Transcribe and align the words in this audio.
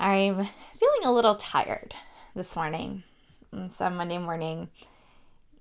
I'm 0.00 0.36
feeling 0.76 1.04
a 1.06 1.10
little 1.10 1.34
tired 1.34 1.92
this 2.36 2.54
morning. 2.54 3.02
Mm, 3.52 3.64
it's 3.64 3.80
a 3.80 3.90
Monday 3.90 4.18
morning, 4.18 4.68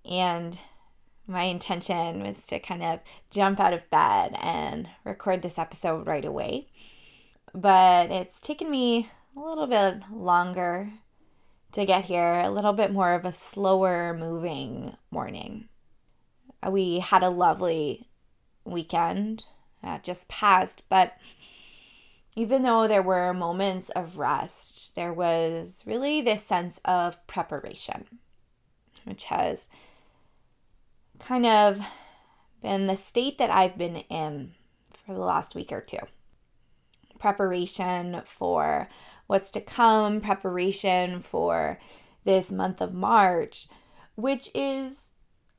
and 0.06 0.56
my 1.26 1.42
intention 1.42 2.22
was 2.22 2.44
to 2.44 2.60
kind 2.60 2.84
of 2.84 3.00
jump 3.32 3.60
out 3.60 3.74
of 3.74 3.90
bed 3.90 4.36
and 4.40 4.88
record 5.04 5.42
this 5.42 5.58
episode 5.58 6.06
right 6.06 6.24
away. 6.24 6.68
But 7.56 8.12
it's 8.12 8.40
taken 8.40 8.70
me 8.70 9.10
a 9.36 9.40
little 9.40 9.66
bit 9.66 10.04
longer 10.12 10.92
to 11.72 11.86
get 11.86 12.06
here, 12.06 12.42
a 12.42 12.52
little 12.52 12.74
bit 12.74 12.94
more 12.94 13.16
of 13.16 13.26
a 13.26 13.32
slower 13.32 14.14
moving 14.14 14.96
morning. 15.10 15.68
We 16.70 17.00
had 17.00 17.24
a 17.24 17.30
lovely 17.30 18.08
weekend 18.66 19.46
that 19.82 20.04
just 20.04 20.30
passed, 20.30 20.84
but 20.90 21.18
even 22.38 22.62
though 22.62 22.88
there 22.88 23.02
were 23.02 23.34
moments 23.34 23.90
of 23.90 24.20
rest, 24.20 24.96
there 24.96 25.12
was 25.12 25.84
really 25.88 26.22
this 26.22 26.44
sense 26.44 26.80
of 26.86 27.26
preparation, 27.26 28.06
which 29.06 29.24
has 29.24 29.68
kind 31.18 31.48
of 31.48 31.80
been 32.62 32.86
the 32.86 32.96
state 32.96 33.40
that 33.40 33.50
I've 33.50 33.76
been 33.76 33.98
in 34.12 34.52
for 34.94 35.16
the 35.16 35.20
last 35.22 35.56
week 35.56 35.72
or 35.72 35.82
two. 35.82 35.98
Preparation 37.18 38.22
for 38.24 38.88
what's 39.26 39.50
to 39.52 39.60
come, 39.60 40.22
preparation 40.22 41.22
for 41.22 41.80
this 42.24 42.52
month 42.52 42.82
of 42.82 42.94
March, 42.94 43.66
which 44.14 44.52
is 44.54 45.10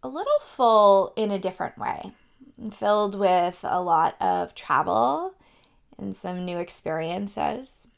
a 0.04 0.08
little 0.08 0.38
full 0.40 1.12
in 1.16 1.32
a 1.32 1.40
different 1.40 1.76
way, 1.76 2.12
filled 2.70 3.18
with 3.18 3.64
a 3.64 3.82
lot 3.82 4.14
of 4.20 4.54
travel 4.54 5.34
and 5.98 6.14
some 6.14 6.44
new 6.44 6.58
experiences. 6.58 7.88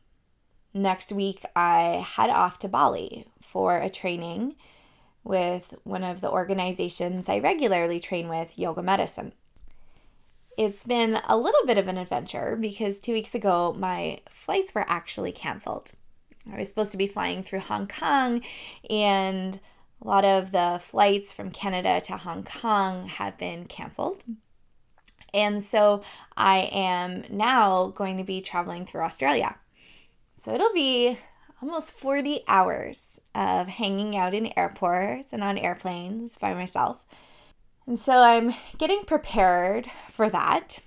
Next 0.73 1.12
week, 1.12 1.45
I 1.55 2.05
head 2.06 2.31
off 2.31 2.59
to 2.61 2.69
Bali 2.69 3.27
for 3.41 3.79
a 3.79 3.91
training 3.91 4.56
with 5.25 5.75
one 5.84 6.05
of 6.05 6.21
the 6.21 6.31
organizations 6.31 7.28
I 7.28 7.39
regularly 7.41 8.01
train 8.01 8.28
with, 8.28 8.59
Yoga 8.59 8.83
Medicine. 8.83 9.33
It's 10.56 10.84
been 10.84 11.21
a 11.28 11.37
little 11.37 11.67
bit 11.67 11.78
of 11.78 11.89
an 11.89 11.98
adventure 11.98 12.56
because 12.61 13.01
two 13.01 13.12
weeks 13.12 13.34
ago, 13.34 13.75
my 13.78 14.21
flights 14.28 14.75
were 14.75 14.84
actually 14.89 15.33
canceled. 15.33 15.93
I 16.51 16.59
was 16.59 16.69
supposed 16.69 16.93
to 16.93 16.98
be 16.98 17.06
flying 17.06 17.43
through 17.43 17.61
Hong 17.61 17.87
Kong, 17.87 18.43
and 18.89 19.61
a 20.03 20.09
lot 20.09 20.25
of 20.25 20.53
the 20.53 20.81
flights 20.83 21.33
from 21.33 21.50
Canada 21.50 22.00
to 22.05 22.17
Hong 22.17 22.44
Kong 22.44 23.06
have 23.06 23.38
been 23.38 23.67
canceled. 23.67 24.25
And 25.33 25.63
so 25.63 26.03
I 26.37 26.69
am 26.73 27.25
now 27.31 27.89
going 27.89 28.19
to 28.19 28.25
be 28.25 28.41
traveling 28.41 28.87
through 28.87 29.03
Australia. 29.03 29.57
So 30.37 30.55
it'll 30.55 30.73
be 30.73 31.19
almost 31.63 31.93
40 31.93 32.41
hours 32.49 33.21
of 33.35 33.69
hanging 33.69 34.17
out 34.17 34.35
in 34.35 34.57
airports 34.59 35.33
and 35.33 35.43
on 35.43 35.59
airplanes 35.59 36.37
by 36.37 36.55
myself. 36.55 37.05
And 37.87 37.99
so 37.99 38.23
I'm 38.23 38.55
getting 38.79 39.03
prepared 39.03 39.87
for 40.09 40.31
that 40.31 40.79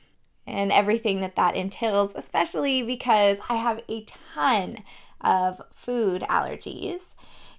and 0.46 0.72
everything 0.72 1.22
that 1.22 1.36
that 1.36 1.56
entails, 1.56 2.14
especially 2.16 2.84
because 2.84 3.38
I 3.50 3.56
have 3.56 3.82
a 3.88 4.06
ton 4.34 4.80
of 5.22 5.62
food 5.72 6.22
allergies. 6.24 7.16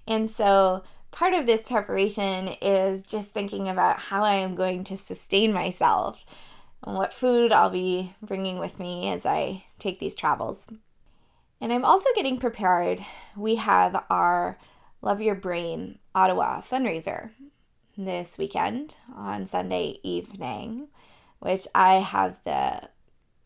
And 0.07 0.29
so 0.29 0.83
part 1.11 1.33
of 1.33 1.45
this 1.45 1.67
preparation 1.67 2.49
is 2.61 3.01
just 3.01 3.31
thinking 3.31 3.69
about 3.69 3.99
how 3.99 4.23
I 4.23 4.35
am 4.35 4.55
going 4.55 4.83
to 4.85 4.97
sustain 4.97 5.53
myself 5.53 6.25
what 6.93 7.13
food 7.13 7.51
I'll 7.51 7.69
be 7.69 8.13
bringing 8.21 8.59
with 8.59 8.79
me 8.79 9.09
as 9.09 9.25
I 9.25 9.65
take 9.79 9.99
these 9.99 10.15
travels. 10.15 10.71
And 11.59 11.73
I'm 11.73 11.85
also 11.85 12.09
getting 12.15 12.37
prepared. 12.37 13.03
We 13.35 13.55
have 13.55 14.05
our 14.09 14.59
Love 15.01 15.21
Your 15.21 15.35
Brain 15.35 15.99
Ottawa 16.13 16.61
fundraiser 16.61 17.31
this 17.97 18.37
weekend 18.37 18.97
on 19.15 19.45
Sunday 19.45 19.99
evening, 20.03 20.89
which 21.39 21.67
I 21.73 21.95
have 21.95 22.43
the 22.43 22.89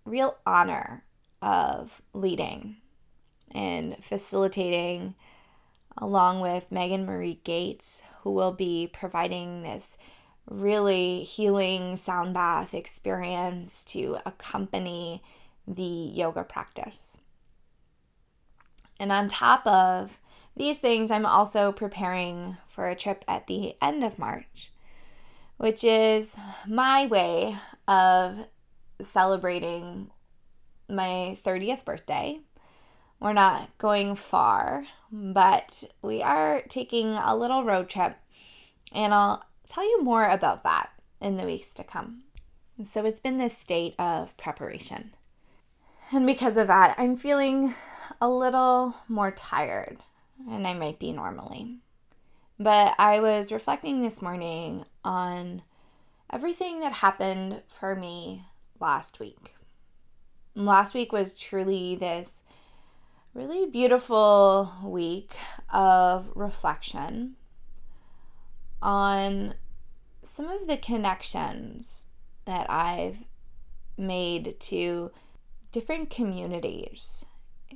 real 0.06 0.38
honor 0.46 1.06
of 1.42 2.02
leading 2.14 2.78
and 3.52 4.04
facilitating 4.04 5.16
along 5.98 6.42
with 6.42 6.72
Megan 6.72 7.06
Marie 7.06 7.40
Gates, 7.44 8.04
who 8.22 8.32
will 8.32 8.52
be 8.52 8.90
providing 8.92 9.64
this 9.64 9.98
really 10.50 11.24
healing 11.24 11.96
sound 11.96 12.34
bath 12.34 12.74
experience 12.74 13.84
to 13.86 14.18
accompany 14.26 15.22
the 15.68 15.84
yoga 15.84 16.44
practice. 16.44 17.18
And 19.00 19.12
on 19.12 19.28
top 19.28 19.66
of 19.66 20.20
these 20.56 20.80
things, 20.80 21.12
I'm 21.12 21.26
also 21.26 21.72
preparing 21.72 22.58
for 22.68 22.90
a 22.90 22.96
trip 22.96 23.24
at 23.28 23.48
the 23.48 23.76
end 23.82 24.04
of 24.04 24.20
March, 24.20 24.72
which 25.58 25.84
is 25.84 26.36
my 26.68 27.06
way 27.06 27.56
of 27.88 28.48
celebrating 29.02 30.09
my 30.90 31.38
30th 31.46 31.86
birthday. 31.86 32.40
We're 33.22 33.34
not 33.34 33.78
going 33.78 34.16
far, 34.16 34.86
but 35.12 35.84
we 36.02 36.24
are 36.24 36.62
taking 36.68 37.14
a 37.14 37.36
little 37.36 37.64
road 37.64 37.90
trip, 37.90 38.18
and 38.92 39.14
I'll 39.14 39.44
tell 39.69 39.84
you 39.84 40.03
more 40.03 40.28
about 40.28 40.63
that 40.63 40.90
in 41.22 41.38
the 41.38 41.46
weeks 41.46 41.74
to 41.75 41.84
come. 41.84 42.24
So 42.84 43.06
it's 43.06 43.19
been 43.19 43.38
this 43.38 43.57
state 43.57 43.94
of 44.00 44.35
preparation. 44.35 45.13
And 46.12 46.25
because 46.25 46.57
of 46.57 46.68
that, 46.68 46.96
I'm 46.97 47.16
feeling 47.16 47.75
a 48.19 48.28
little 48.28 48.96
more 49.08 49.31
tired 49.31 49.97
than 50.47 50.66
I 50.66 50.74
might 50.74 50.97
be 50.97 51.12
normally. 51.12 51.78
But 52.59 52.96
I 52.97 53.19
was 53.19 53.52
reflecting 53.52 54.02
this 54.02 54.22
morning 54.22 54.85
on 55.03 55.62
everything 56.31 56.79
that 56.79 56.94
happened 56.94 57.62
for 57.68 57.96
me 57.96 58.46
last 58.79 59.19
week. 59.19 59.56
Last 60.56 60.96
week 60.96 61.12
was 61.12 61.40
truly 61.40 61.96
this 61.96 62.44
really 63.34 63.68
beautiful 63.68 64.74
week 64.84 65.35
of 65.72 66.31
reflection 66.35 67.35
on 68.81 69.53
some 70.23 70.47
of 70.50 70.67
the 70.67 70.78
connections 70.78 72.06
that 72.45 72.69
I've 72.69 73.23
made 73.97 74.59
to 74.59 75.12
different 75.72 76.09
communities 76.09 77.25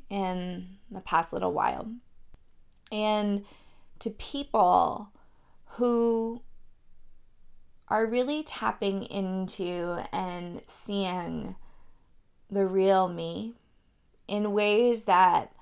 in 0.09 0.77
the 0.89 1.01
past 1.01 1.33
little 1.33 1.53
while 1.53 1.91
and 2.91 3.45
to 3.99 4.09
people 4.11 5.09
who 5.65 6.41
are 7.87 8.05
really 8.05 8.43
tapping 8.43 9.03
into 9.03 10.03
and 10.11 10.61
seeing 10.65 11.55
the 12.49 12.65
real 12.65 13.07
me 13.07 13.53
in 14.27 14.53
ways 14.53 15.05
that 15.05 15.53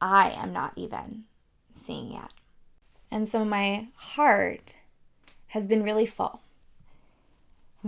I 0.00 0.30
am 0.30 0.52
not 0.52 0.72
even 0.76 1.24
seeing 1.72 2.12
yet. 2.12 2.32
And 3.10 3.28
so 3.28 3.44
my 3.44 3.88
heart 3.94 4.76
has 5.48 5.66
been 5.66 5.82
really 5.82 6.06
full. 6.06 6.40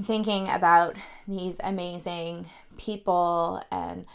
Thinking 0.00 0.48
about 0.48 0.96
these 1.26 1.60
amazing 1.62 2.48
people 2.76 3.62
and 3.70 4.06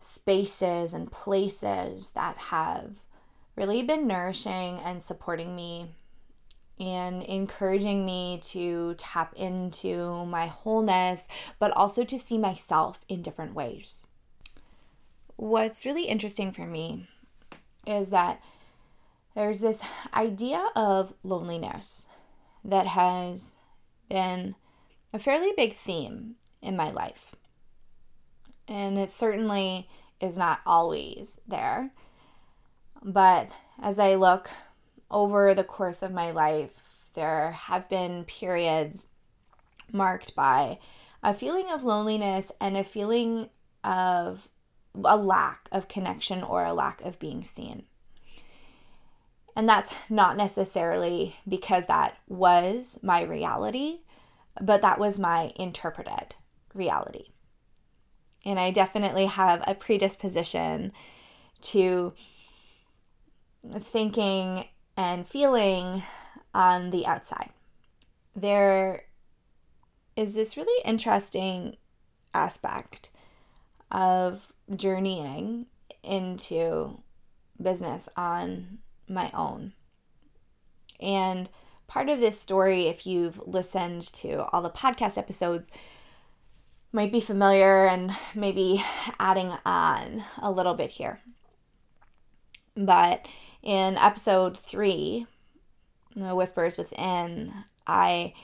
spaces 0.00 0.92
and 0.92 1.10
places 1.10 2.10
that 2.10 2.36
have 2.36 2.96
really 3.54 3.82
been 3.82 4.06
nourishing 4.06 4.80
and 4.80 5.02
supporting 5.02 5.54
me 5.54 5.94
and 6.80 7.22
encouraging 7.22 8.04
me 8.04 8.40
to 8.42 8.94
tap 8.94 9.32
into 9.36 10.24
my 10.26 10.48
wholeness, 10.48 11.28
but 11.60 11.70
also 11.76 12.02
to 12.02 12.18
see 12.18 12.38
myself 12.38 13.00
in 13.08 13.22
different 13.22 13.54
ways. 13.54 14.08
What's 15.36 15.86
really 15.86 16.06
interesting 16.06 16.50
for 16.50 16.66
me 16.66 17.08
is 17.86 18.10
that 18.10 18.42
there's 19.34 19.60
this 19.60 19.80
idea 20.14 20.68
of 20.76 21.14
loneliness 21.22 22.08
that 22.64 22.86
has 22.86 23.54
been 24.08 24.54
a 25.14 25.18
fairly 25.18 25.52
big 25.56 25.72
theme 25.72 26.36
in 26.60 26.76
my 26.76 26.90
life. 26.90 27.34
And 28.68 28.98
it 28.98 29.10
certainly 29.10 29.88
is 30.20 30.38
not 30.38 30.60
always 30.64 31.40
there. 31.46 31.92
But 33.02 33.50
as 33.80 33.98
I 33.98 34.14
look 34.14 34.50
over 35.10 35.54
the 35.54 35.64
course 35.64 36.02
of 36.02 36.12
my 36.12 36.30
life, 36.30 37.10
there 37.14 37.52
have 37.52 37.88
been 37.88 38.24
periods 38.24 39.08
marked 39.92 40.34
by 40.34 40.78
a 41.22 41.34
feeling 41.34 41.70
of 41.70 41.84
loneliness 41.84 42.52
and 42.60 42.76
a 42.76 42.84
feeling 42.84 43.50
of 43.84 44.48
a 45.04 45.16
lack 45.16 45.68
of 45.72 45.88
connection 45.88 46.42
or 46.42 46.64
a 46.64 46.72
lack 46.72 47.02
of 47.02 47.18
being 47.18 47.42
seen. 47.42 47.84
And 49.54 49.68
that's 49.68 49.94
not 50.08 50.36
necessarily 50.36 51.36
because 51.46 51.86
that 51.86 52.18
was 52.28 52.98
my 53.02 53.22
reality, 53.22 54.00
but 54.60 54.82
that 54.82 54.98
was 54.98 55.18
my 55.18 55.52
interpreted 55.56 56.34
reality. 56.74 57.26
And 58.44 58.58
I 58.58 58.70
definitely 58.70 59.26
have 59.26 59.62
a 59.66 59.74
predisposition 59.74 60.92
to 61.60 62.12
thinking 63.78 64.66
and 64.96 65.26
feeling 65.26 66.02
on 66.54 66.90
the 66.90 67.06
outside. 67.06 67.50
There 68.34 69.02
is 70.16 70.34
this 70.34 70.56
really 70.56 70.82
interesting 70.84 71.76
aspect 72.34 73.10
of 73.90 74.52
journeying 74.74 75.66
into 76.02 77.02
business 77.60 78.08
on 78.16 78.78
my 79.12 79.30
own. 79.34 79.72
And 81.00 81.48
part 81.86 82.08
of 82.08 82.20
this 82.20 82.40
story, 82.40 82.86
if 82.86 83.06
you've 83.06 83.40
listened 83.46 84.02
to 84.14 84.44
all 84.46 84.62
the 84.62 84.70
podcast 84.70 85.18
episodes, 85.18 85.70
might 86.92 87.12
be 87.12 87.20
familiar 87.20 87.86
and 87.86 88.12
maybe 88.34 88.82
adding 89.18 89.52
on 89.64 90.24
a 90.40 90.50
little 90.50 90.74
bit 90.74 90.90
here. 90.90 91.20
But 92.76 93.26
in 93.62 93.96
episode 93.96 94.56
three, 94.56 95.26
Whispers 96.14 96.76
Within, 96.76 97.52
I 97.86 98.34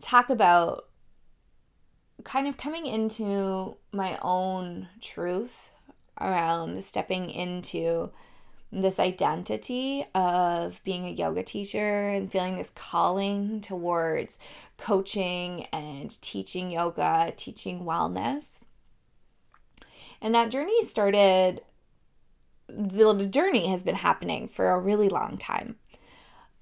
talk 0.00 0.30
about 0.30 0.88
kind 2.24 2.46
of 2.46 2.56
coming 2.56 2.86
into 2.86 3.76
my 3.92 4.18
own 4.22 4.88
truth 5.00 5.70
around 6.20 6.82
stepping 6.82 7.30
into 7.30 8.10
this 8.80 8.98
identity 8.98 10.04
of 10.14 10.82
being 10.82 11.06
a 11.06 11.10
yoga 11.10 11.42
teacher 11.42 12.08
and 12.08 12.30
feeling 12.30 12.56
this 12.56 12.70
calling 12.70 13.60
towards 13.60 14.38
coaching 14.76 15.66
and 15.72 16.20
teaching 16.20 16.70
yoga, 16.70 17.32
teaching 17.36 17.80
wellness. 17.80 18.66
And 20.20 20.34
that 20.34 20.50
journey 20.50 20.82
started, 20.82 21.62
the 22.68 23.28
journey 23.30 23.68
has 23.68 23.82
been 23.82 23.94
happening 23.94 24.48
for 24.48 24.70
a 24.70 24.80
really 24.80 25.08
long 25.08 25.36
time. 25.38 25.76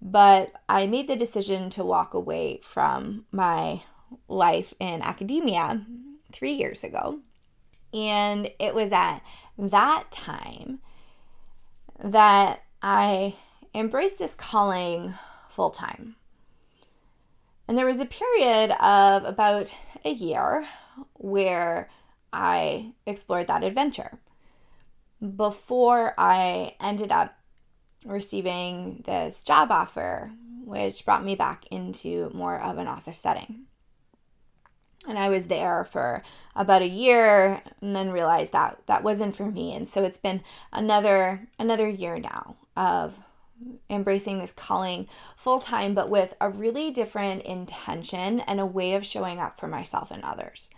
But 0.00 0.52
I 0.68 0.86
made 0.86 1.08
the 1.08 1.16
decision 1.16 1.70
to 1.70 1.84
walk 1.84 2.12
away 2.12 2.58
from 2.62 3.24
my 3.30 3.82
life 4.28 4.74
in 4.80 5.00
academia 5.00 5.80
three 6.32 6.52
years 6.52 6.82
ago. 6.84 7.20
And 7.94 8.50
it 8.58 8.74
was 8.74 8.92
at 8.92 9.20
that 9.56 10.10
time 10.10 10.80
that 12.02 12.62
I 12.82 13.36
embraced 13.74 14.18
this 14.18 14.34
calling 14.34 15.14
full 15.48 15.70
time. 15.70 16.16
And 17.68 17.78
there 17.78 17.86
was 17.86 18.00
a 18.00 18.06
period 18.06 18.72
of 18.82 19.24
about 19.24 19.74
a 20.04 20.10
year 20.10 20.66
where 21.14 21.90
I 22.32 22.92
explored 23.06 23.46
that 23.46 23.64
adventure 23.64 24.18
before 25.36 26.14
I 26.18 26.74
ended 26.80 27.12
up 27.12 27.36
receiving 28.04 29.02
this 29.04 29.44
job 29.44 29.70
offer, 29.70 30.32
which 30.64 31.04
brought 31.04 31.24
me 31.24 31.36
back 31.36 31.66
into 31.70 32.30
more 32.34 32.60
of 32.60 32.78
an 32.78 32.88
office 32.88 33.18
setting 33.18 33.66
and 35.06 35.18
I 35.18 35.28
was 35.28 35.48
there 35.48 35.84
for 35.84 36.22
about 36.54 36.82
a 36.82 36.88
year 36.88 37.62
and 37.80 37.94
then 37.96 38.10
realized 38.10 38.52
that 38.52 38.82
that 38.86 39.02
wasn't 39.02 39.36
for 39.36 39.50
me 39.50 39.74
and 39.74 39.88
so 39.88 40.04
it's 40.04 40.18
been 40.18 40.42
another 40.72 41.48
another 41.58 41.88
year 41.88 42.18
now 42.18 42.56
of 42.76 43.20
embracing 43.90 44.38
this 44.38 44.52
calling 44.52 45.08
full 45.36 45.58
time 45.58 45.94
but 45.94 46.08
with 46.08 46.34
a 46.40 46.50
really 46.50 46.90
different 46.90 47.42
intention 47.42 48.40
and 48.40 48.60
a 48.60 48.66
way 48.66 48.94
of 48.94 49.06
showing 49.06 49.38
up 49.38 49.58
for 49.58 49.68
myself 49.68 50.10
and 50.10 50.22
others. 50.22 50.70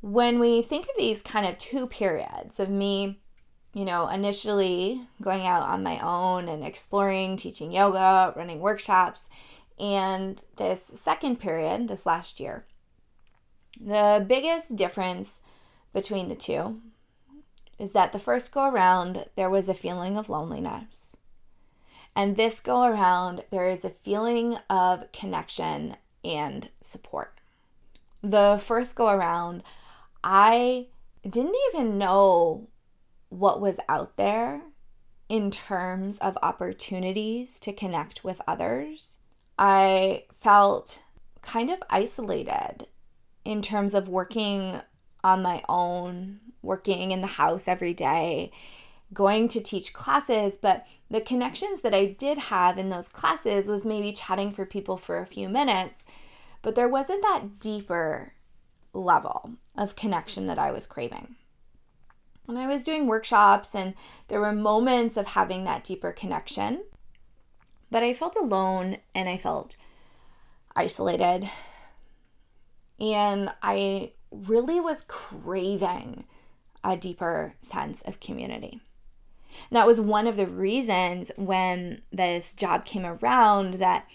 When 0.00 0.38
we 0.38 0.62
think 0.62 0.84
of 0.84 0.96
these 0.96 1.22
kind 1.22 1.46
of 1.46 1.58
two 1.58 1.86
periods 1.86 2.60
of 2.60 2.68
me 2.68 3.20
you 3.76 3.84
know, 3.84 4.08
initially 4.08 5.06
going 5.20 5.46
out 5.46 5.60
on 5.60 5.82
my 5.82 5.98
own 5.98 6.48
and 6.48 6.64
exploring, 6.64 7.36
teaching 7.36 7.70
yoga, 7.70 8.32
running 8.34 8.58
workshops, 8.58 9.28
and 9.78 10.40
this 10.56 10.82
second 10.82 11.38
period, 11.38 11.86
this 11.86 12.06
last 12.06 12.40
year, 12.40 12.64
the 13.80 14.24
biggest 14.26 14.76
difference 14.76 15.42
between 15.92 16.28
the 16.28 16.34
two 16.34 16.80
is 17.78 17.92
that 17.92 18.12
the 18.12 18.18
first 18.18 18.52
go 18.52 18.68
around, 18.68 19.24
there 19.34 19.50
was 19.50 19.68
a 19.68 19.74
feeling 19.74 20.16
of 20.16 20.28
loneliness. 20.28 21.16
And 22.14 22.36
this 22.36 22.60
go 22.60 22.84
around, 22.84 23.44
there 23.50 23.68
is 23.68 23.84
a 23.84 23.90
feeling 23.90 24.56
of 24.70 25.10
connection 25.12 25.96
and 26.24 26.70
support. 26.80 27.38
The 28.22 28.58
first 28.62 28.96
go 28.96 29.08
around, 29.08 29.62
I 30.24 30.86
didn't 31.28 31.56
even 31.68 31.98
know 31.98 32.68
what 33.28 33.60
was 33.60 33.78
out 33.88 34.16
there 34.16 34.62
in 35.28 35.50
terms 35.50 36.18
of 36.18 36.38
opportunities 36.42 37.60
to 37.60 37.72
connect 37.72 38.24
with 38.24 38.40
others. 38.46 39.18
I 39.58 40.24
felt 40.32 41.02
kind 41.42 41.70
of 41.70 41.82
isolated 41.90 42.86
in 43.46 43.62
terms 43.62 43.94
of 43.94 44.08
working 44.08 44.80
on 45.22 45.40
my 45.40 45.62
own, 45.68 46.40
working 46.62 47.12
in 47.12 47.20
the 47.20 47.26
house 47.28 47.68
every 47.68 47.94
day, 47.94 48.50
going 49.14 49.46
to 49.46 49.60
teach 49.60 49.92
classes, 49.92 50.56
but 50.56 50.84
the 51.08 51.20
connections 51.20 51.82
that 51.82 51.94
I 51.94 52.06
did 52.06 52.38
have 52.38 52.76
in 52.76 52.90
those 52.90 53.08
classes 53.08 53.68
was 53.68 53.84
maybe 53.84 54.12
chatting 54.12 54.50
for 54.50 54.66
people 54.66 54.96
for 54.96 55.20
a 55.20 55.26
few 55.26 55.48
minutes, 55.48 56.04
but 56.60 56.74
there 56.74 56.88
wasn't 56.88 57.22
that 57.22 57.60
deeper 57.60 58.32
level 58.92 59.52
of 59.76 59.94
connection 59.94 60.48
that 60.48 60.58
I 60.58 60.72
was 60.72 60.88
craving. 60.88 61.36
When 62.46 62.56
I 62.56 62.66
was 62.66 62.82
doing 62.82 63.06
workshops 63.06 63.76
and 63.76 63.94
there 64.26 64.40
were 64.40 64.52
moments 64.52 65.16
of 65.16 65.28
having 65.28 65.62
that 65.64 65.84
deeper 65.84 66.10
connection, 66.10 66.82
but 67.92 68.02
I 68.02 68.12
felt 68.12 68.34
alone 68.34 68.96
and 69.14 69.28
I 69.28 69.36
felt 69.36 69.76
isolated 70.74 71.48
and 73.00 73.50
I 73.62 74.12
really 74.30 74.80
was 74.80 75.04
craving 75.08 76.24
a 76.82 76.96
deeper 76.96 77.54
sense 77.60 78.02
of 78.02 78.20
community. 78.20 78.80
And 79.70 79.76
that 79.76 79.86
was 79.86 80.00
one 80.00 80.26
of 80.26 80.36
the 80.36 80.46
reasons 80.46 81.30
when 81.36 82.02
this 82.12 82.54
job 82.54 82.84
came 82.84 83.06
around 83.06 83.74
that 83.74 84.06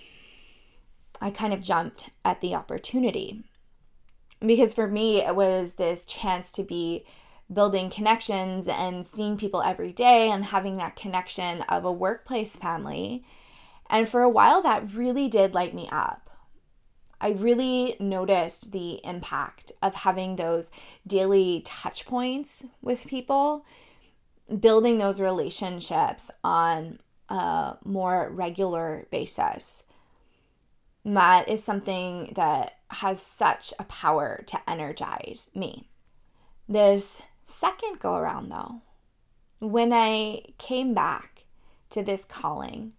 I 1.22 1.32
kind 1.32 1.54
of 1.54 1.62
jumped 1.62 2.10
at 2.26 2.42
the 2.42 2.56
opportunity. 2.56 3.44
Because 4.40 4.74
for 4.74 4.88
me, 4.88 5.22
it 5.22 5.36
was 5.36 5.74
this 5.74 6.04
chance 6.04 6.52
to 6.54 6.64
be 6.64 7.06
building 7.52 7.90
connections 7.90 8.68
and 8.68 9.06
seeing 9.06 9.38
people 9.38 9.62
every 9.62 9.92
day 9.92 10.32
and 10.32 10.46
having 10.46 10.78
that 10.78 10.96
connection 10.96 11.62
of 11.64 11.86
a 11.86 11.92
workplace 11.92 12.56
family. 12.56 13.24
And 13.90 14.08
for 14.08 14.22
a 14.22 14.30
while, 14.30 14.62
that 14.64 14.94
really 14.94 15.28
did 15.28 15.54
light 15.54 15.76
me 15.76 15.88
up. 15.92 16.30
I 17.22 17.30
really 17.30 17.96
noticed 18.00 18.72
the 18.72 19.00
impact 19.06 19.72
of 19.84 19.94
having 19.94 20.36
those 20.36 20.72
daily 21.06 21.62
touch 21.64 22.06
points 22.06 22.66
with 22.82 23.08
people, 23.08 23.64
building 24.60 24.98
those 24.98 25.22
relationships 25.22 26.32
on 26.44 27.00
a 27.30 27.78
more 27.86 28.32
regular 28.32 29.08
basis. 29.12 29.84
And 31.06 31.16
that 31.16 31.48
is 31.48 31.64
something 31.64 32.34
that 32.36 32.80
has 32.90 33.22
such 33.22 33.74
a 33.80 33.84
power 33.86 34.44
to 34.48 34.70
energize 34.70 35.50
me. 35.56 35.90
This 36.68 37.22
second 37.44 38.00
go 38.00 38.16
around, 38.16 38.50
though, 38.50 38.82
when 39.60 39.94
I 39.94 40.42
came 40.58 40.94
back 40.94 41.46
to 41.92 42.02
this 42.02 42.26
calling, 42.26 42.94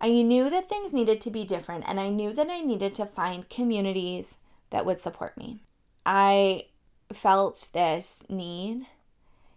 I 0.00 0.10
knew 0.10 0.50
that 0.50 0.68
things 0.68 0.92
needed 0.92 1.20
to 1.22 1.30
be 1.30 1.44
different, 1.44 1.84
and 1.86 1.98
I 1.98 2.08
knew 2.08 2.32
that 2.32 2.50
I 2.50 2.60
needed 2.60 2.94
to 2.96 3.06
find 3.06 3.48
communities 3.48 4.38
that 4.70 4.84
would 4.84 5.00
support 5.00 5.36
me. 5.36 5.60
I 6.04 6.66
felt 7.12 7.70
this 7.72 8.24
need 8.28 8.86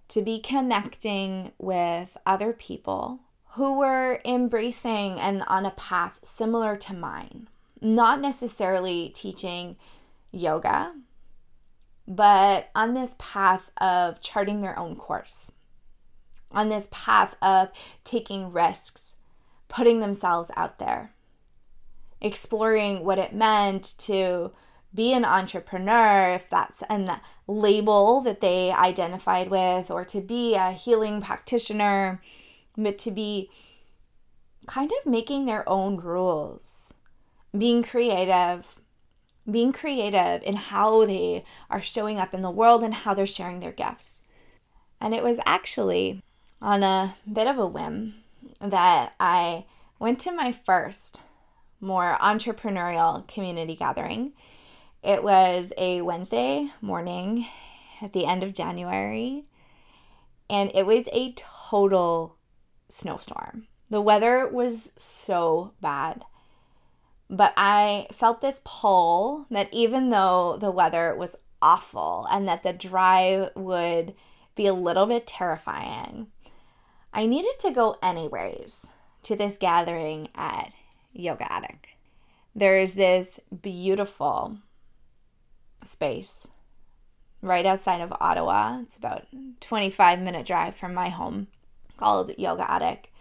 to 0.07 0.21
be 0.21 0.39
connecting 0.39 1.51
with 1.57 2.17
other 2.25 2.53
people 2.53 3.19
who 3.53 3.77
were 3.77 4.21
embracing 4.25 5.19
and 5.19 5.43
on 5.47 5.65
a 5.65 5.71
path 5.71 6.19
similar 6.23 6.75
to 6.75 6.93
mine, 6.93 7.47
not 7.81 8.21
necessarily 8.21 9.09
teaching 9.09 9.75
yoga, 10.31 10.93
but 12.07 12.69
on 12.75 12.93
this 12.93 13.15
path 13.19 13.71
of 13.81 14.21
charting 14.21 14.61
their 14.61 14.77
own 14.77 14.95
course, 14.95 15.51
on 16.51 16.69
this 16.69 16.87
path 16.91 17.35
of 17.41 17.69
taking 18.03 18.51
risks, 18.51 19.15
putting 19.69 20.01
themselves 20.01 20.51
out 20.57 20.79
there, 20.79 21.13
exploring 22.19 23.05
what 23.05 23.17
it 23.17 23.33
meant 23.33 23.95
to 23.99 24.51
be 24.93 25.13
an 25.13 25.23
entrepreneur, 25.23 26.33
if 26.33 26.49
that's 26.49 26.81
a 26.89 27.21
label 27.47 28.21
that 28.21 28.41
they 28.41 28.71
identified 28.71 29.49
with, 29.49 29.89
or 29.89 30.03
to 30.03 30.19
be 30.19 30.55
a 30.55 30.71
healing 30.71 31.21
practitioner, 31.21 32.21
but 32.75 32.97
to 32.97 33.11
be 33.11 33.49
kind 34.65 34.91
of 34.91 35.09
making 35.09 35.45
their 35.45 35.67
own 35.69 35.97
rules, 35.97 36.93
being 37.57 37.83
creative, 37.83 38.79
being 39.49 39.71
creative 39.71 40.43
in 40.43 40.55
how 40.55 41.05
they 41.05 41.43
are 41.69 41.81
showing 41.81 42.19
up 42.19 42.33
in 42.33 42.41
the 42.41 42.51
world 42.51 42.83
and 42.83 42.93
how 42.93 43.13
they're 43.13 43.25
sharing 43.25 43.59
their 43.59 43.71
gifts. 43.71 44.21
And 44.99 45.13
it 45.13 45.23
was 45.23 45.39
actually 45.45 46.21
on 46.61 46.83
a 46.83 47.15
bit 47.31 47.47
of 47.47 47.57
a 47.57 47.67
whim 47.67 48.15
that 48.59 49.15
I 49.19 49.65
went 49.99 50.19
to 50.19 50.31
my 50.31 50.51
first 50.51 51.21
more 51.79 52.17
entrepreneurial 52.19 53.27
community 53.27 53.75
gathering. 53.75 54.33
It 55.03 55.23
was 55.23 55.71
a 55.77 56.01
Wednesday 56.01 56.71
morning 56.81 57.47
at 58.01 58.13
the 58.13 58.25
end 58.25 58.43
of 58.43 58.53
January, 58.53 59.45
and 60.49 60.71
it 60.73 60.85
was 60.85 61.07
a 61.13 61.33
total 61.69 62.37
snowstorm. 62.89 63.67
The 63.89 64.01
weather 64.01 64.47
was 64.47 64.91
so 64.97 65.73
bad. 65.81 66.23
But 67.29 67.53
I 67.55 68.07
felt 68.11 68.41
this 68.41 68.59
pull 68.63 69.45
that 69.51 69.69
even 69.71 70.09
though 70.09 70.57
the 70.59 70.71
weather 70.71 71.15
was 71.15 71.35
awful 71.61 72.25
and 72.31 72.47
that 72.47 72.63
the 72.63 72.73
drive 72.73 73.51
would 73.55 74.15
be 74.55 74.65
a 74.65 74.73
little 74.73 75.05
bit 75.05 75.27
terrifying, 75.27 76.27
I 77.13 77.25
needed 77.25 77.57
to 77.59 77.71
go 77.71 77.97
anyways 78.03 78.87
to 79.23 79.35
this 79.35 79.57
gathering 79.57 80.29
at 80.35 80.73
Yoga 81.11 81.51
Attic. 81.51 81.97
There's 82.55 82.93
this 82.93 83.39
beautiful 83.61 84.57
space 85.83 86.47
right 87.41 87.65
outside 87.65 88.01
of 88.01 88.13
Ottawa. 88.19 88.81
It's 88.81 88.97
about 88.97 89.25
25 89.59 90.21
minute 90.21 90.45
drive 90.45 90.75
from 90.75 90.93
my 90.93 91.09
home 91.09 91.47
called 91.97 92.31
Yoga 92.37 92.69
Attic 92.69 93.11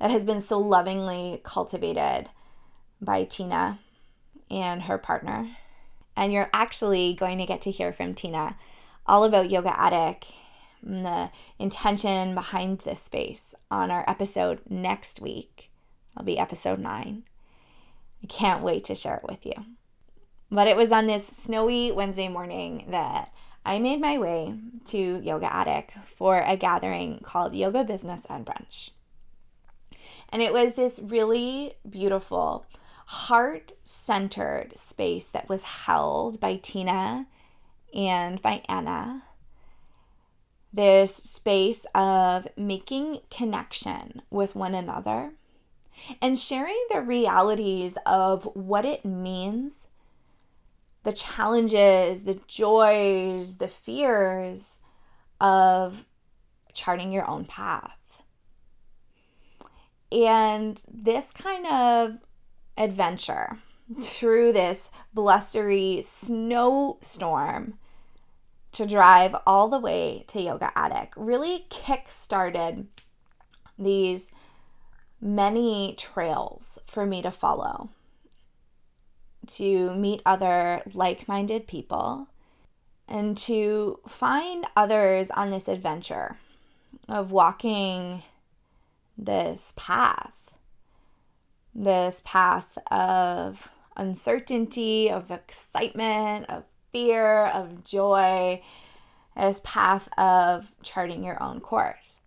that 0.00 0.10
has 0.10 0.24
been 0.24 0.40
so 0.40 0.58
lovingly 0.58 1.40
cultivated 1.44 2.30
by 3.00 3.24
Tina 3.24 3.78
and 4.50 4.82
her 4.82 4.98
partner. 4.98 5.56
And 6.16 6.32
you're 6.32 6.50
actually 6.52 7.14
going 7.14 7.38
to 7.38 7.46
get 7.46 7.62
to 7.62 7.70
hear 7.70 7.92
from 7.92 8.14
Tina 8.14 8.56
all 9.06 9.24
about 9.24 9.50
Yoga 9.50 9.78
Attic 9.78 10.26
and 10.84 11.04
the 11.04 11.30
intention 11.58 12.34
behind 12.34 12.80
this 12.80 13.02
space 13.02 13.54
on 13.70 13.90
our 13.90 14.08
episode 14.08 14.60
next 14.68 15.20
week. 15.20 15.70
It'll 16.14 16.24
be 16.24 16.38
episode 16.38 16.78
nine. 16.78 17.24
I 18.22 18.26
can't 18.26 18.62
wait 18.62 18.84
to 18.84 18.94
share 18.94 19.16
it 19.16 19.28
with 19.28 19.46
you. 19.46 19.54
But 20.50 20.66
it 20.66 20.76
was 20.76 20.92
on 20.92 21.06
this 21.06 21.26
snowy 21.26 21.92
Wednesday 21.92 22.28
morning 22.28 22.86
that 22.88 23.32
I 23.64 23.78
made 23.78 24.00
my 24.00 24.18
way 24.18 24.54
to 24.86 25.20
Yoga 25.22 25.54
Attic 25.54 25.92
for 26.04 26.40
a 26.40 26.56
gathering 26.56 27.20
called 27.22 27.54
Yoga 27.54 27.84
Business 27.84 28.26
and 28.28 28.44
Brunch. 28.44 28.90
And 30.30 30.42
it 30.42 30.52
was 30.52 30.74
this 30.74 31.00
really 31.02 31.74
beautiful, 31.88 32.66
heart 33.06 33.72
centered 33.84 34.76
space 34.76 35.28
that 35.28 35.48
was 35.48 35.62
held 35.62 36.40
by 36.40 36.56
Tina 36.56 37.26
and 37.94 38.40
by 38.40 38.62
Anna. 38.68 39.24
This 40.72 41.14
space 41.14 41.84
of 41.94 42.46
making 42.56 43.20
connection 43.30 44.22
with 44.30 44.54
one 44.54 44.74
another 44.74 45.32
and 46.22 46.38
sharing 46.38 46.80
the 46.90 47.00
realities 47.00 47.98
of 48.06 48.44
what 48.54 48.84
it 48.84 49.04
means 49.04 49.88
the 51.02 51.12
challenges, 51.12 52.24
the 52.24 52.38
joys, 52.46 53.56
the 53.56 53.68
fears 53.68 54.80
of 55.40 56.04
charting 56.72 57.10
your 57.10 57.28
own 57.28 57.44
path. 57.46 58.22
And 60.12 60.82
this 60.92 61.30
kind 61.30 61.66
of 61.66 62.18
adventure 62.76 63.58
through 64.02 64.52
this 64.52 64.90
blustery 65.14 66.02
snowstorm 66.02 67.78
to 68.72 68.86
drive 68.86 69.34
all 69.46 69.68
the 69.68 69.78
way 69.78 70.24
to 70.28 70.40
Yoga 70.40 70.70
Attic. 70.76 71.12
Really 71.16 71.66
kick 71.70 72.04
started 72.08 72.86
these 73.78 74.32
many 75.20 75.94
trails 75.96 76.78
for 76.86 77.04
me 77.04 77.22
to 77.22 77.30
follow 77.30 77.90
to 79.46 79.94
meet 79.94 80.22
other 80.24 80.82
like 80.94 81.26
minded 81.26 81.66
people 81.66 82.28
and 83.08 83.36
to 83.36 83.98
find 84.06 84.64
others 84.76 85.30
on 85.30 85.50
this 85.50 85.66
adventure 85.66 86.36
of 87.08 87.32
walking 87.32 88.22
this 89.18 89.72
path, 89.76 90.54
this 91.74 92.22
path 92.24 92.78
of 92.90 93.70
uncertainty, 93.96 95.10
of 95.10 95.30
excitement, 95.30 96.48
of 96.48 96.64
fear, 96.92 97.46
of 97.46 97.84
joy, 97.84 98.62
this 99.36 99.60
path 99.64 100.08
of 100.18 100.72
charting 100.82 101.24
your 101.24 101.42
own 101.42 101.60
course. 101.60 102.20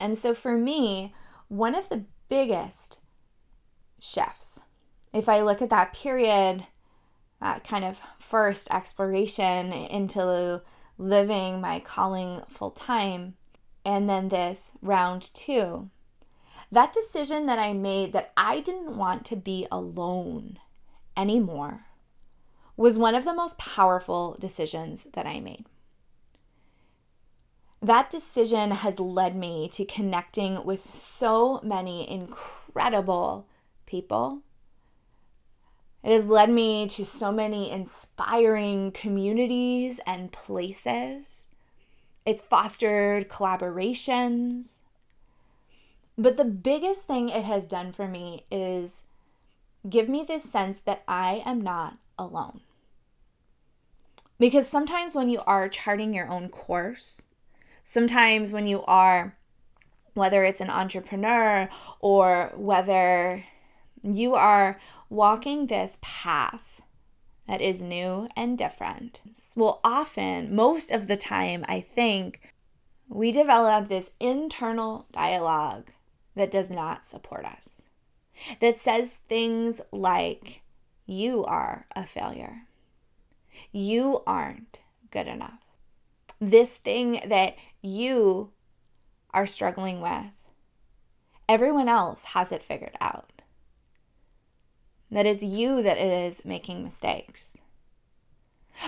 And 0.00 0.16
so 0.16 0.34
for 0.34 0.56
me, 0.56 1.14
one 1.48 1.74
of 1.74 1.88
the 1.88 2.04
biggest 2.28 2.98
shifts 4.00 4.60
if 5.14 5.28
I 5.28 5.40
look 5.40 5.62
at 5.62 5.70
that 5.70 5.92
period, 5.94 6.66
that 7.40 7.62
kind 7.62 7.84
of 7.84 8.02
first 8.18 8.68
exploration 8.70 9.72
into 9.72 10.60
living 10.98 11.60
my 11.60 11.78
calling 11.78 12.42
full 12.48 12.72
time, 12.72 13.34
and 13.84 14.08
then 14.08 14.28
this 14.28 14.72
round 14.82 15.32
two, 15.32 15.88
that 16.72 16.92
decision 16.92 17.46
that 17.46 17.60
I 17.60 17.72
made 17.72 18.12
that 18.12 18.32
I 18.36 18.58
didn't 18.58 18.96
want 18.96 19.24
to 19.26 19.36
be 19.36 19.68
alone 19.70 20.58
anymore 21.16 21.86
was 22.76 22.98
one 22.98 23.14
of 23.14 23.24
the 23.24 23.34
most 23.34 23.58
powerful 23.58 24.36
decisions 24.40 25.04
that 25.14 25.26
I 25.26 25.40
made. 25.40 25.66
That 27.80 28.10
decision 28.10 28.70
has 28.70 28.98
led 28.98 29.36
me 29.36 29.68
to 29.72 29.84
connecting 29.84 30.64
with 30.64 30.80
so 30.80 31.60
many 31.62 32.10
incredible 32.10 33.46
people 33.86 34.42
it 36.04 36.12
has 36.12 36.26
led 36.26 36.50
me 36.50 36.86
to 36.88 37.04
so 37.04 37.32
many 37.32 37.70
inspiring 37.70 38.92
communities 38.92 40.00
and 40.06 40.30
places. 40.30 41.46
It's 42.26 42.42
fostered 42.42 43.30
collaborations. 43.30 44.82
But 46.18 46.36
the 46.36 46.44
biggest 46.44 47.06
thing 47.06 47.30
it 47.30 47.44
has 47.44 47.66
done 47.66 47.90
for 47.90 48.06
me 48.06 48.44
is 48.50 49.04
give 49.88 50.10
me 50.10 50.24
this 50.28 50.44
sense 50.44 50.78
that 50.80 51.04
I 51.08 51.42
am 51.46 51.62
not 51.62 51.96
alone. 52.18 52.60
Because 54.38 54.66
sometimes 54.66 55.14
when 55.14 55.30
you 55.30 55.40
are 55.46 55.68
charting 55.68 56.12
your 56.12 56.28
own 56.28 56.48
course, 56.48 57.22
sometimes 57.82 58.52
when 58.52 58.66
you 58.66 58.82
are, 58.84 59.36
whether 60.14 60.44
it's 60.44 60.60
an 60.60 60.70
entrepreneur 60.70 61.68
or 62.00 62.52
whether 62.56 63.44
you 64.02 64.34
are 64.34 64.78
walking 65.08 65.66
this 65.66 65.98
path 66.00 66.82
that 67.46 67.60
is 67.60 67.80
new 67.82 68.28
and 68.36 68.58
different. 68.58 69.22
Well, 69.54 69.80
often, 69.84 70.54
most 70.54 70.90
of 70.90 71.06
the 71.06 71.16
time, 71.16 71.64
I 71.68 71.80
think 71.80 72.52
we 73.08 73.30
develop 73.30 73.88
this 73.88 74.12
internal 74.18 75.06
dialogue 75.12 75.90
that 76.34 76.50
does 76.50 76.70
not 76.70 77.06
support 77.06 77.44
us, 77.44 77.82
that 78.60 78.78
says 78.78 79.20
things 79.28 79.80
like, 79.92 80.62
You 81.06 81.44
are 81.44 81.86
a 81.94 82.04
failure. 82.06 82.62
You 83.72 84.22
aren't 84.26 84.80
good 85.10 85.26
enough. 85.26 85.60
This 86.40 86.76
thing 86.76 87.20
that 87.26 87.56
you 87.82 88.50
are 89.32 89.46
struggling 89.46 90.00
with, 90.00 90.30
everyone 91.48 91.88
else 91.88 92.26
has 92.26 92.52
it 92.52 92.62
figured 92.62 92.96
out 93.00 93.42
that 95.10 95.26
it's 95.26 95.44
you 95.44 95.82
that 95.82 95.98
is 95.98 96.44
making 96.44 96.82
mistakes. 96.82 97.58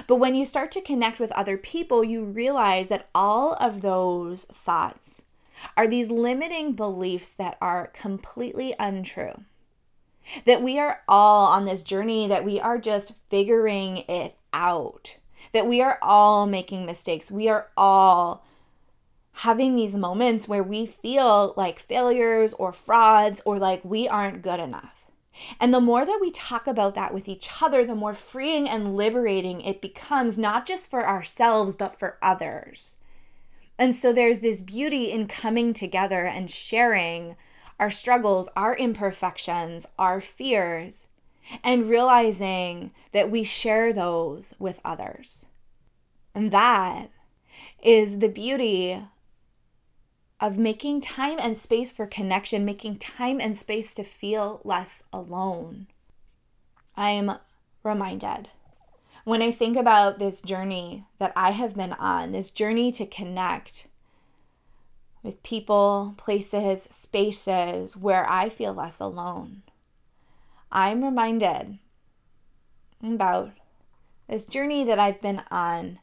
But 0.07 0.17
when 0.17 0.35
you 0.35 0.45
start 0.45 0.73
to 0.73 0.81
connect 0.81 1.21
with 1.21 1.31
other 1.33 1.57
people, 1.57 2.03
you 2.03 2.25
realize 2.25 2.89
that 2.89 3.09
all 3.15 3.55
of 3.61 3.81
those 3.81 4.45
thoughts 4.45 5.23
are 5.77 5.87
these 5.87 6.11
limiting 6.11 6.73
beliefs 6.73 7.29
that 7.29 7.57
are 7.61 7.89
completely 7.89 8.75
untrue. 8.79 9.45
That 10.45 10.63
we 10.63 10.79
are 10.79 11.03
all 11.09 11.47
on 11.47 11.65
this 11.65 11.83
journey, 11.83 12.27
that 12.29 12.45
we 12.45 12.59
are 12.61 12.79
just 12.79 13.13
figuring 13.31 13.99
it 14.09 14.37
out. 14.53 15.17
that 15.53 15.67
we 15.67 15.81
are 15.81 15.99
all 16.03 16.47
making 16.47 16.87
mistakes. 16.87 17.31
We 17.31 17.49
are 17.49 17.69
all 17.77 18.45
having 19.41 19.77
these 19.77 19.95
moments 19.95 20.49
where 20.49 20.63
we 20.63 20.87
feel 20.87 21.55
like 21.57 21.79
failures 21.79 22.53
or 22.55 22.73
frauds 22.73 23.43
or 23.45 23.59
like 23.59 23.85
we 23.85 24.09
aren't 24.09 24.43
good 24.43 24.61
enough. 24.61 25.07
And 25.61 25.73
the 25.75 25.81
more 25.81 26.07
that 26.07 26.19
we 26.21 26.31
talk 26.31 26.67
about 26.67 26.95
that 26.95 27.13
with 27.13 27.29
each 27.29 27.51
other, 27.61 27.85
the 27.85 27.95
more 27.95 28.15
freeing 28.15 28.67
and 28.69 28.97
liberating 28.97 29.61
it 29.61 29.83
becomes, 29.83 30.39
not 30.39 30.67
just 30.67 30.89
for 30.91 31.07
ourselves, 31.07 31.77
but 31.77 31.99
for 31.99 32.17
others. 32.23 32.97
And 33.79 33.95
so 33.95 34.15
there's 34.15 34.41
this 34.41 34.63
beauty 34.63 35.11
in 35.11 35.29
coming 35.29 35.75
together 35.75 36.25
and 36.25 36.51
sharing 36.51 37.37
our 37.79 37.91
struggles, 37.91 38.49
our 38.57 38.77
imperfections, 38.77 39.87
our 39.99 40.21
fears, 40.21 41.09
and 41.63 41.89
realizing 41.89 42.93
that 43.13 43.31
we 43.31 43.45
share 43.45 43.93
those 43.93 44.55
with 44.59 44.81
others. 44.85 45.47
And 46.35 46.51
that 46.51 47.11
is 47.83 48.19
the 48.19 48.29
beauty 48.29 49.03
of 50.41 50.59
making 50.59 51.01
time 51.01 51.39
and 51.41 51.57
space 51.57 51.93
for 51.93 52.07
connection, 52.07 52.65
making 52.65 52.99
time 52.99 53.41
and 53.41 53.57
space 53.57 53.95
to 53.95 54.05
feel 54.05 54.61
less 54.65 55.03
alone. 55.13 55.87
I'm 56.97 57.33
reminded 57.83 58.49
when 59.25 59.43
I 59.43 59.51
think 59.51 59.77
about 59.77 60.19
this 60.19 60.41
journey 60.41 61.05
that 61.19 61.33
I 61.35 61.51
have 61.51 61.75
been 61.75 61.95
on, 61.95 62.31
this 62.31 62.49
journey 62.51 62.93
to 62.93 63.07
connect 63.07 63.89
with 65.27 65.43
people, 65.43 66.15
places, 66.17 66.85
spaces 66.85 67.97
where 67.97 68.31
I 68.31 68.49
feel 68.49 68.73
less 68.73 69.01
alone. 69.01 69.63
I'm 70.71 71.03
reminded 71.03 71.79
about 73.03 73.51
this 74.29 74.47
journey 74.47 74.85
that 74.85 75.01
I've 75.01 75.21
been 75.21 75.43
on 75.51 75.99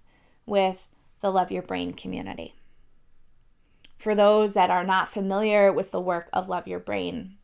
with 0.46 0.90
the 1.22 1.32
Love 1.32 1.54
Your 1.54 1.62
Brain 1.62 1.94
community. 1.94 2.54
For 3.98 4.14
those 4.14 4.52
that 4.56 4.70
are 4.70 4.84
not 4.84 5.08
familiar 5.08 5.72
with 5.72 5.92
the 5.92 6.02
work 6.02 6.28
of 6.34 6.50
Love 6.50 6.68
Your 6.68 6.80
Brain, 6.80 7.38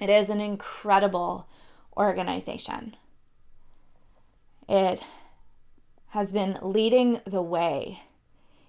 it 0.00 0.08
is 0.08 0.30
an 0.30 0.40
incredible 0.40 1.46
organization. 1.94 2.96
It 4.66 5.04
has 6.08 6.32
been 6.32 6.58
leading 6.62 7.20
the 7.26 7.42
way 7.42 8.00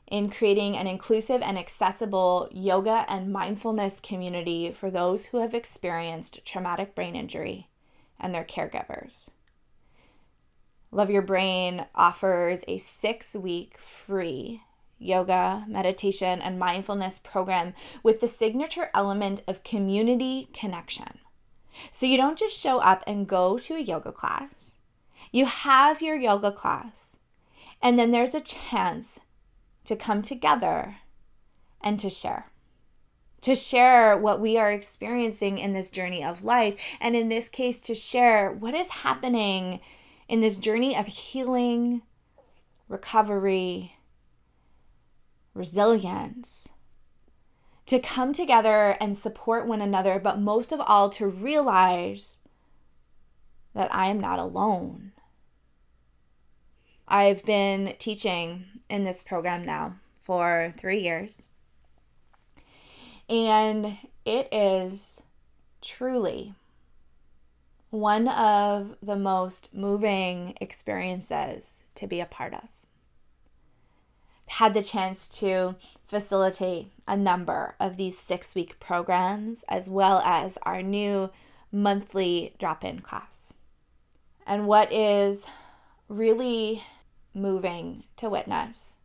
in 0.10 0.30
creating 0.30 0.76
an 0.76 0.88
inclusive 0.88 1.42
and 1.42 1.58
accessible 1.58 2.50
yoga 2.52 3.06
and 3.08 3.32
mindfulness 3.32 4.00
community 4.00 4.72
for 4.72 4.90
those 4.90 5.28
who 5.28 5.40
have 5.40 5.54
experienced 5.54 6.44
traumatic 6.44 6.96
brain 6.96 7.16
injury 7.16 7.70
and 8.20 8.34
their 8.34 8.44
caregivers. 8.44 9.32
Love 10.92 11.10
Your 11.12 11.22
Brain 11.22 11.86
offers 11.94 12.64
a 12.68 12.80
six 12.80 13.36
week 13.36 13.78
free 13.78 14.62
yoga, 15.00 15.64
meditation, 15.68 16.42
and 16.42 16.60
mindfulness 16.60 17.20
program 17.20 17.74
with 18.04 18.20
the 18.20 18.28
signature 18.28 18.90
element 18.94 19.42
of 19.48 19.64
community 19.64 20.50
connection. 20.54 21.20
So 21.92 22.06
you 22.06 22.18
don't 22.18 22.38
just 22.38 22.60
show 22.60 22.80
up 22.80 23.04
and 23.08 23.28
go 23.28 23.58
to 23.60 23.76
a 23.76 23.80
yoga 23.80 24.12
class, 24.12 24.80
you 25.32 25.46
have 25.46 26.02
your 26.02 26.18
yoga 26.18 26.52
class, 26.52 27.18
and 27.82 27.98
then 27.98 28.12
there's 28.12 28.36
a 28.36 28.42
chance 28.42 29.20
to 29.86 29.96
come 29.96 30.22
together 30.22 30.98
and 31.82 32.00
to 32.00 32.10
share. 32.10 32.52
To 33.42 33.56
share 33.56 34.18
what 34.18 34.42
we 34.42 34.58
are 34.58 34.72
experiencing 34.72 35.58
in 35.58 35.74
this 35.74 35.90
journey 35.90 36.24
of 36.24 36.44
life, 36.44 36.76
and 37.00 37.16
in 37.16 37.30
this 37.30 37.48
case, 37.48 37.80
to 37.82 37.96
share 37.96 38.52
what 38.52 38.74
is 38.74 38.90
happening 38.90 39.80
in 40.28 40.42
this 40.42 40.58
journey 40.58 40.96
of 40.96 41.08
healing, 41.08 42.02
recovery, 42.88 43.96
resilience, 45.54 46.70
to 47.86 48.00
come 48.00 48.34
together 48.34 48.96
and 49.00 49.18
support 49.18 49.68
one 49.68 49.82
another, 49.82 50.20
but 50.20 50.40
most 50.40 50.72
of 50.72 50.80
all, 50.82 51.10
to 51.10 51.26
realize 51.26 52.48
that 53.74 53.94
I 53.94 54.08
am 54.08 54.20
not 54.20 54.38
alone. 54.38 55.14
I've 57.10 57.44
been 57.44 57.96
teaching 57.98 58.66
in 58.90 59.04
this 59.04 59.24
program 59.24 59.66
now 59.66 59.96
for 60.22 60.74
three 60.78 61.02
years, 61.02 61.50
and 63.28 63.98
it 64.26 64.48
is 64.52 65.24
truly 65.82 66.54
one 67.90 68.28
of 68.28 68.96
the 69.02 69.16
most 69.16 69.74
moving 69.74 70.56
experiences 70.62 71.84
to 71.96 72.06
be 72.06 72.20
a 72.20 72.26
part 72.26 72.54
of 72.54 72.70
had 74.50 74.74
the 74.74 74.82
chance 74.82 75.30
to 75.30 75.76
facilitate 76.08 76.92
a 77.08 77.16
number 77.16 77.76
of 77.80 77.98
these 77.98 78.18
six 78.18 78.56
week 78.56 78.80
programs, 78.80 79.64
as 79.70 79.90
well 79.90 80.20
as 80.26 80.58
our 80.64 80.82
new 80.82 81.30
monthly 81.72 82.56
drop 82.58 82.84
in 82.84 83.00
class. 83.00 83.54
And 84.48 84.68
what 84.68 84.92
is 84.92 85.50
really 86.08 86.84
moving 87.42 88.04
to 88.18 88.30
witness 88.30 88.98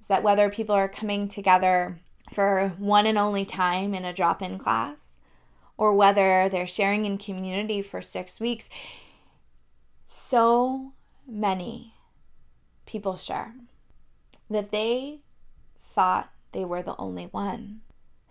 is 0.00 0.08
that 0.08 0.22
whether 0.22 0.50
people 0.50 0.74
are 0.74 0.88
coming 0.88 1.28
together 1.28 2.00
for 2.32 2.74
one 2.78 3.06
and 3.06 3.18
only 3.18 3.44
time 3.44 3.94
in 3.94 4.04
a 4.04 4.12
drop 4.12 4.42
in 4.42 4.58
class, 4.58 5.18
or 5.76 5.94
whether 5.94 6.48
they're 6.48 6.66
sharing 6.66 7.04
in 7.04 7.18
community 7.18 7.82
for 7.82 8.00
six 8.00 8.40
weeks, 8.40 8.68
so 10.06 10.92
many 11.26 11.94
people 12.86 13.16
share 13.16 13.54
that 14.48 14.70
they 14.70 15.20
thought 15.82 16.30
they 16.52 16.64
were 16.64 16.82
the 16.82 16.96
only 16.98 17.24
one 17.24 17.80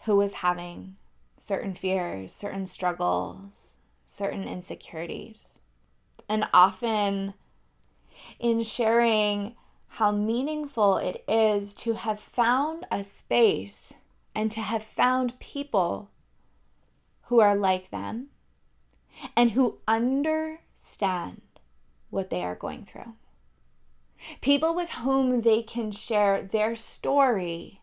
who 0.06 0.16
was 0.16 0.36
having 0.36 0.96
certain 1.36 1.74
fears, 1.74 2.34
certain 2.34 2.66
struggles, 2.66 3.78
certain 4.06 4.44
insecurities. 4.44 5.60
And 6.30 6.46
often, 6.54 7.34
in 8.40 8.62
sharing 8.62 9.56
how 9.88 10.12
meaningful 10.12 10.98
it 10.98 11.24
is 11.28 11.74
to 11.74 11.94
have 11.94 12.20
found 12.20 12.86
a 12.92 13.04
space 13.04 13.94
and 14.34 14.52
to 14.52 14.62
have 14.62 14.84
found 14.84 15.40
people 15.40 16.10
who 17.24 17.40
are 17.40 17.56
like 17.56 17.90
them 17.90 18.28
and 19.38 19.52
who 19.52 19.80
understand 19.88 21.42
what 22.10 22.30
they 22.30 22.44
are 22.44 22.56
going 22.56 22.86
through 22.86 23.14
people 24.42 24.74
with 24.76 24.92
whom 24.92 25.42
they 25.42 25.62
can 25.62 25.92
share 25.92 26.42
their 26.42 26.76
story, 26.76 27.82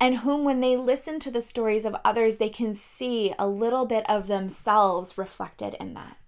and 0.00 0.18
whom, 0.18 0.44
when 0.44 0.60
they 0.60 0.76
listen 0.76 1.18
to 1.20 1.30
the 1.30 1.42
stories 1.42 1.84
of 1.84 1.96
others, 2.04 2.36
they 2.36 2.48
can 2.48 2.74
see 2.74 3.34
a 3.38 3.48
little 3.48 3.84
bit 3.84 4.08
of 4.08 4.28
themselves 4.28 5.18
reflected 5.18 5.74
in 5.80 5.94
that. 5.94 6.18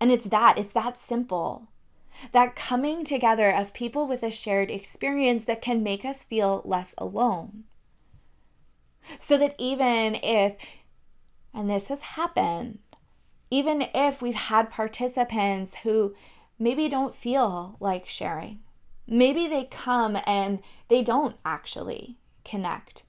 And 0.00 0.12
it's 0.12 0.26
that, 0.26 0.58
it's 0.58 0.72
that 0.72 0.98
simple. 0.98 1.68
That 2.32 2.56
coming 2.56 3.04
together 3.04 3.50
of 3.50 3.74
people 3.74 4.06
with 4.06 4.22
a 4.22 4.30
shared 4.30 4.70
experience 4.70 5.44
that 5.44 5.62
can 5.62 5.82
make 5.82 6.04
us 6.04 6.24
feel 6.24 6.62
less 6.64 6.94
alone. 6.98 7.64
So 9.18 9.38
that 9.38 9.54
even 9.58 10.16
if, 10.16 10.56
and 11.54 11.70
this 11.70 11.88
has 11.88 12.02
happened, 12.02 12.78
even 13.50 13.86
if 13.94 14.20
we've 14.20 14.34
had 14.34 14.70
participants 14.70 15.76
who 15.76 16.14
maybe 16.58 16.88
don't 16.88 17.14
feel 17.14 17.76
like 17.80 18.06
sharing. 18.06 18.60
Maybe 19.06 19.46
they 19.46 19.64
come 19.64 20.18
and 20.26 20.60
they 20.88 21.02
don't 21.02 21.36
actually 21.44 22.18
connect 22.44 23.04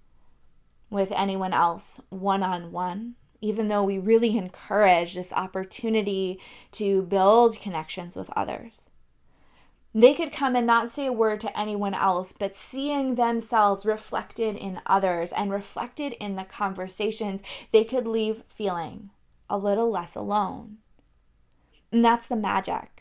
with 0.90 1.12
anyone 1.12 1.54
else 1.54 2.00
one 2.10 2.44
on 2.44 2.72
one, 2.72 3.16
even 3.42 3.68
though 3.68 3.84
we 3.84 3.98
really 3.98 4.38
encourage 4.38 5.16
this 5.16 5.34
opportunity 5.34 6.40
to 6.74 7.02
build 7.04 7.60
connections 7.60 8.16
with 8.16 8.30
others. 8.36 8.90
They 10.00 10.14
could 10.14 10.32
come 10.32 10.56
and 10.56 10.68
not 10.68 10.92
say 10.92 11.08
a 11.08 11.12
word 11.12 11.42
to 11.42 11.60
anyone 11.60 11.96
else, 11.96 12.32
but 12.32 12.54
seeing 12.54 13.16
themselves 13.16 13.84
reflected 13.84 14.56
in 14.56 14.80
others 14.86 15.32
and 15.32 15.52
reflected 15.52 16.14
in 16.20 16.36
the 16.36 16.44
conversations, 16.44 17.42
they 17.72 17.84
could 17.84 18.06
leave 18.06 18.44
feeling 18.48 19.10
a 19.50 19.58
little 19.58 19.90
less 19.90 20.14
alone. 20.14 20.78
And 21.92 22.06
that's 22.06 22.28
the 22.28 22.36
magic 22.36 22.98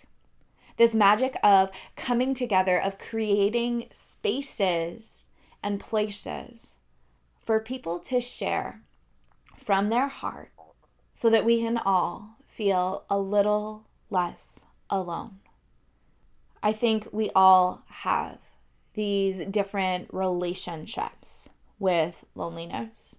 this 0.79 0.95
magic 0.95 1.37
of 1.43 1.71
coming 1.97 2.33
together, 2.35 2.81
of 2.81 2.99
creating 2.99 3.89
spaces 3.91 5.27
and 5.63 5.81
places 5.81 6.77
for 7.43 7.61
people 7.61 7.99
to 7.99 8.21
share 8.21 8.83
from 9.57 9.89
their 9.89 10.09
heart 10.09 10.53
so 11.13 11.29
that 11.31 11.45
we 11.45 11.61
can 11.61 11.79
all 11.79 12.37
feel 12.47 13.05
a 13.09 13.19
little 13.19 13.87
less 14.11 14.65
alone. 14.91 15.41
I 16.67 16.73
think 16.73 17.07
we 17.13 17.31
all 17.33 17.85
have 17.87 18.39
these 18.95 19.39
different 19.45 20.09
relationships 20.13 21.49
with 21.79 22.27
loneliness, 22.35 23.15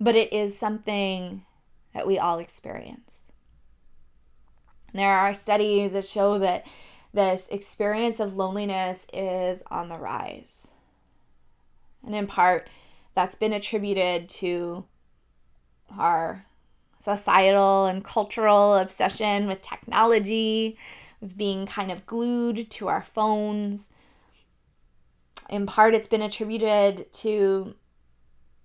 but 0.00 0.16
it 0.16 0.32
is 0.32 0.58
something 0.58 1.44
that 1.94 2.04
we 2.04 2.18
all 2.18 2.40
experience. 2.40 3.30
There 4.94 5.16
are 5.16 5.32
studies 5.32 5.92
that 5.92 6.04
show 6.04 6.40
that 6.40 6.66
this 7.12 7.46
experience 7.52 8.18
of 8.18 8.36
loneliness 8.36 9.06
is 9.12 9.62
on 9.70 9.86
the 9.86 9.96
rise. 9.96 10.72
And 12.04 12.16
in 12.16 12.26
part, 12.26 12.68
that's 13.14 13.36
been 13.36 13.52
attributed 13.52 14.28
to 14.30 14.86
our 15.96 16.46
societal 16.98 17.86
and 17.86 18.02
cultural 18.02 18.74
obsession 18.74 19.46
with 19.46 19.62
technology, 19.62 20.76
of 21.22 21.36
being 21.36 21.66
kind 21.66 21.90
of 21.90 22.06
glued 22.06 22.70
to 22.70 22.88
our 22.88 23.02
phones. 23.02 23.90
In 25.48 25.66
part, 25.66 25.94
it's 25.94 26.06
been 26.06 26.22
attributed 26.22 27.12
to 27.14 27.74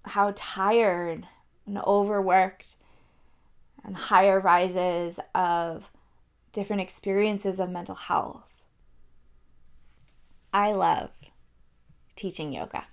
how 0.05 0.33
tired 0.35 1.27
and 1.65 1.77
overworked 1.79 2.75
and 3.83 3.95
higher 3.95 4.39
rises 4.39 5.19
of 5.33 5.91
different 6.51 6.81
experiences 6.81 7.59
of 7.59 7.69
mental 7.69 7.95
health. 7.95 8.43
I 10.53 10.73
love 10.73 11.11
teaching 12.15 12.53
yoga. 12.53 12.87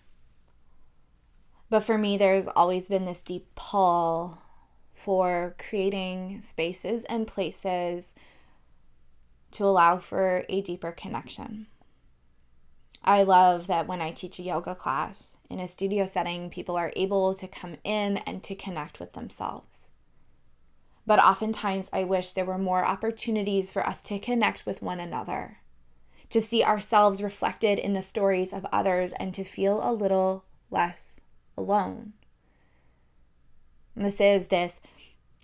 But 1.70 1.80
for 1.80 1.98
me, 1.98 2.16
there's 2.16 2.48
always 2.48 2.88
been 2.88 3.04
this 3.04 3.20
deep 3.20 3.46
pull 3.54 4.38
for 4.94 5.54
creating 5.58 6.40
spaces 6.40 7.04
and 7.04 7.26
places 7.26 8.14
to 9.52 9.64
allow 9.64 9.98
for 9.98 10.44
a 10.48 10.60
deeper 10.60 10.92
connection. 10.92 11.66
I 13.04 13.22
love 13.22 13.68
that 13.68 13.86
when 13.86 14.00
I 14.00 14.10
teach 14.10 14.38
a 14.38 14.42
yoga 14.42 14.74
class 14.74 15.36
in 15.48 15.60
a 15.60 15.68
studio 15.68 16.04
setting, 16.04 16.50
people 16.50 16.76
are 16.76 16.92
able 16.96 17.34
to 17.34 17.48
come 17.48 17.76
in 17.84 18.18
and 18.18 18.42
to 18.42 18.54
connect 18.54 19.00
with 19.00 19.14
themselves. 19.14 19.90
But 21.06 21.18
oftentimes, 21.18 21.88
I 21.90 22.04
wish 22.04 22.32
there 22.32 22.44
were 22.44 22.58
more 22.58 22.84
opportunities 22.84 23.72
for 23.72 23.86
us 23.86 24.02
to 24.02 24.18
connect 24.18 24.66
with 24.66 24.82
one 24.82 25.00
another, 25.00 25.60
to 26.28 26.40
see 26.40 26.62
ourselves 26.62 27.22
reflected 27.22 27.78
in 27.78 27.94
the 27.94 28.02
stories 28.02 28.52
of 28.52 28.66
others, 28.70 29.14
and 29.14 29.32
to 29.32 29.42
feel 29.42 29.80
a 29.82 29.94
little 29.94 30.44
less 30.70 31.20
alone. 31.56 32.12
This 33.96 34.20
is 34.20 34.48
this 34.48 34.82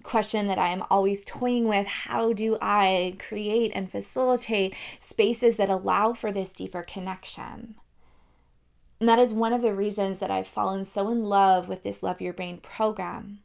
question 0.02 0.46
that 0.48 0.59
I 0.59 0.68
am 0.68 0.85
always 0.90 1.24
toying 1.24 1.66
with 1.66 1.87
how 1.87 2.33
do 2.33 2.59
I 2.61 3.16
create 3.18 3.72
and 3.74 3.90
facilitate 3.90 4.74
spaces 4.98 5.57
that 5.57 5.70
allow 5.70 6.12
for 6.12 6.33
this 6.33 6.52
deeper 6.52 6.83
connection? 6.83 7.76
And 9.00 9.09
that 9.09 9.18
is 9.18 9.35
one 9.35 9.52
of 9.52 9.62
the 9.62 9.74
reasons 9.74 10.20
that 10.20 10.30
I've 10.30 10.46
fallen 10.46 10.85
so 10.85 11.11
in 11.11 11.24
love 11.24 11.68
with 11.68 11.83
this 11.83 12.02
Love 12.02 12.20
Your 12.20 12.33
Brain 12.33 12.59
program 12.59 13.40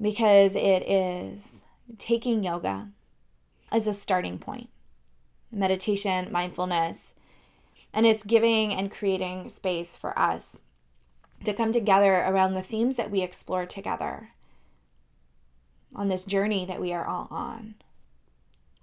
because 0.00 0.56
it 0.56 0.82
is 0.88 1.62
taking 1.98 2.42
yoga 2.42 2.88
as 3.70 3.86
a 3.86 3.94
starting 3.94 4.38
point, 4.38 4.68
meditation, 5.50 6.30
mindfulness, 6.30 7.14
and 7.92 8.06
it's 8.06 8.22
giving 8.22 8.72
and 8.72 8.90
creating 8.90 9.48
space 9.48 9.96
for 9.96 10.18
us 10.18 10.58
to 11.44 11.54
come 11.54 11.72
together 11.72 12.14
around 12.14 12.54
the 12.54 12.62
themes 12.62 12.96
that 12.96 13.10
we 13.10 13.22
explore 13.22 13.66
together 13.66 14.30
on 15.94 16.08
this 16.08 16.24
journey 16.24 16.64
that 16.64 16.80
we 16.80 16.92
are 16.92 17.06
all 17.06 17.28
on. 17.30 17.74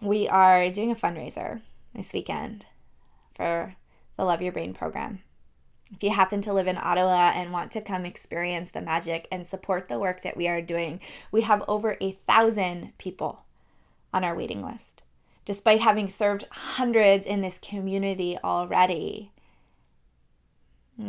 We 0.01 0.27
are 0.27 0.69
doing 0.69 0.91
a 0.91 0.95
fundraiser 0.95 1.61
this 1.93 2.13
weekend 2.13 2.65
for 3.35 3.75
the 4.17 4.23
Love 4.23 4.41
Your 4.41 4.51
Brain 4.51 4.73
program. 4.73 5.19
If 5.91 6.03
you 6.03 6.11
happen 6.11 6.41
to 6.41 6.53
live 6.53 6.67
in 6.67 6.77
Ottawa 6.77 7.31
and 7.33 7.51
want 7.51 7.71
to 7.71 7.81
come 7.81 8.05
experience 8.05 8.71
the 8.71 8.81
magic 8.81 9.27
and 9.31 9.45
support 9.45 9.87
the 9.87 9.97
work 9.97 10.21
that 10.21 10.37
we 10.37 10.47
are 10.47 10.61
doing, 10.61 11.01
we 11.31 11.41
have 11.41 11.63
over 11.67 11.97
a 11.99 12.19
thousand 12.27 12.97
people 12.97 13.45
on 14.13 14.23
our 14.23 14.35
waiting 14.35 14.63
list. 14.63 15.01
Despite 15.45 15.81
having 15.81 16.07
served 16.07 16.45
hundreds 16.51 17.25
in 17.25 17.41
this 17.41 17.57
community 17.57 18.37
already, 18.43 19.31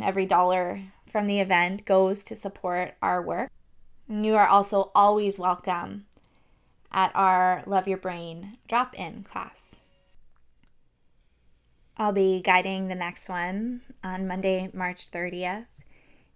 every 0.00 0.24
dollar 0.24 0.82
from 1.06 1.26
the 1.26 1.40
event 1.40 1.84
goes 1.84 2.22
to 2.22 2.34
support 2.34 2.94
our 3.02 3.20
work. 3.20 3.50
You 4.12 4.34
are 4.34 4.48
also 4.48 4.90
always 4.92 5.38
welcome 5.38 6.06
at 6.90 7.12
our 7.14 7.62
Love 7.64 7.86
Your 7.86 7.96
Brain 7.96 8.54
drop 8.66 8.98
in 8.98 9.22
class. 9.22 9.76
I'll 11.96 12.10
be 12.10 12.40
guiding 12.40 12.88
the 12.88 12.96
next 12.96 13.28
one 13.28 13.82
on 14.02 14.26
Monday, 14.26 14.68
March 14.74 15.12
30th. 15.12 15.66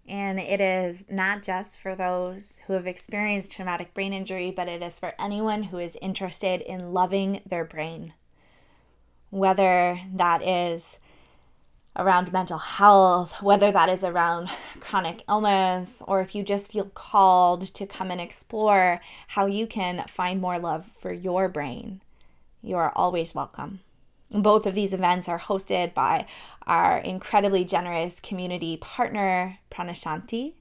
And 0.07 0.39
it 0.39 0.61
is 0.61 1.11
not 1.11 1.43
just 1.43 1.77
for 1.77 1.95
those 1.95 2.61
who 2.65 2.73
have 2.73 2.87
experienced 2.87 3.51
traumatic 3.51 3.93
brain 3.93 4.13
injury, 4.13 4.51
but 4.55 4.69
it 4.69 4.81
is 4.81 4.97
for 4.97 5.11
anyone 5.19 5.63
who 5.63 5.77
is 5.77 5.97
interested 6.01 6.61
in 6.61 6.93
loving 6.93 7.41
their 7.45 7.65
brain. 7.65 8.13
Whether 9.31 9.99
that 10.13 10.41
is 10.41 10.97
around 11.95 12.33
mental 12.33 12.57
health, 12.57 13.41
whether 13.41 13.71
that 13.71 13.89
is 13.89 14.03
around 14.03 14.49
chronic 14.79 15.23
illness, 15.29 16.03
or 16.07 16.21
if 16.21 16.35
you 16.35 16.43
just 16.43 16.71
feel 16.71 16.85
called 16.93 17.61
to 17.73 17.85
come 17.85 18.11
and 18.11 18.19
explore 18.19 19.01
how 19.29 19.45
you 19.45 19.65
can 19.65 20.03
find 20.07 20.41
more 20.41 20.59
love 20.59 20.85
for 20.85 21.13
your 21.13 21.47
brain, 21.47 22.01
you 22.61 22.75
are 22.75 22.91
always 22.95 23.33
welcome. 23.33 23.79
Both 24.31 24.65
of 24.65 24.73
these 24.73 24.93
events 24.93 25.29
are 25.29 25.39
hosted 25.39 25.93
by 25.93 26.25
our 26.67 26.97
incredibly 26.97 27.63
generous 27.63 28.19
community 28.19 28.75
partner, 28.77 29.59
Pranashanti, 29.71 30.53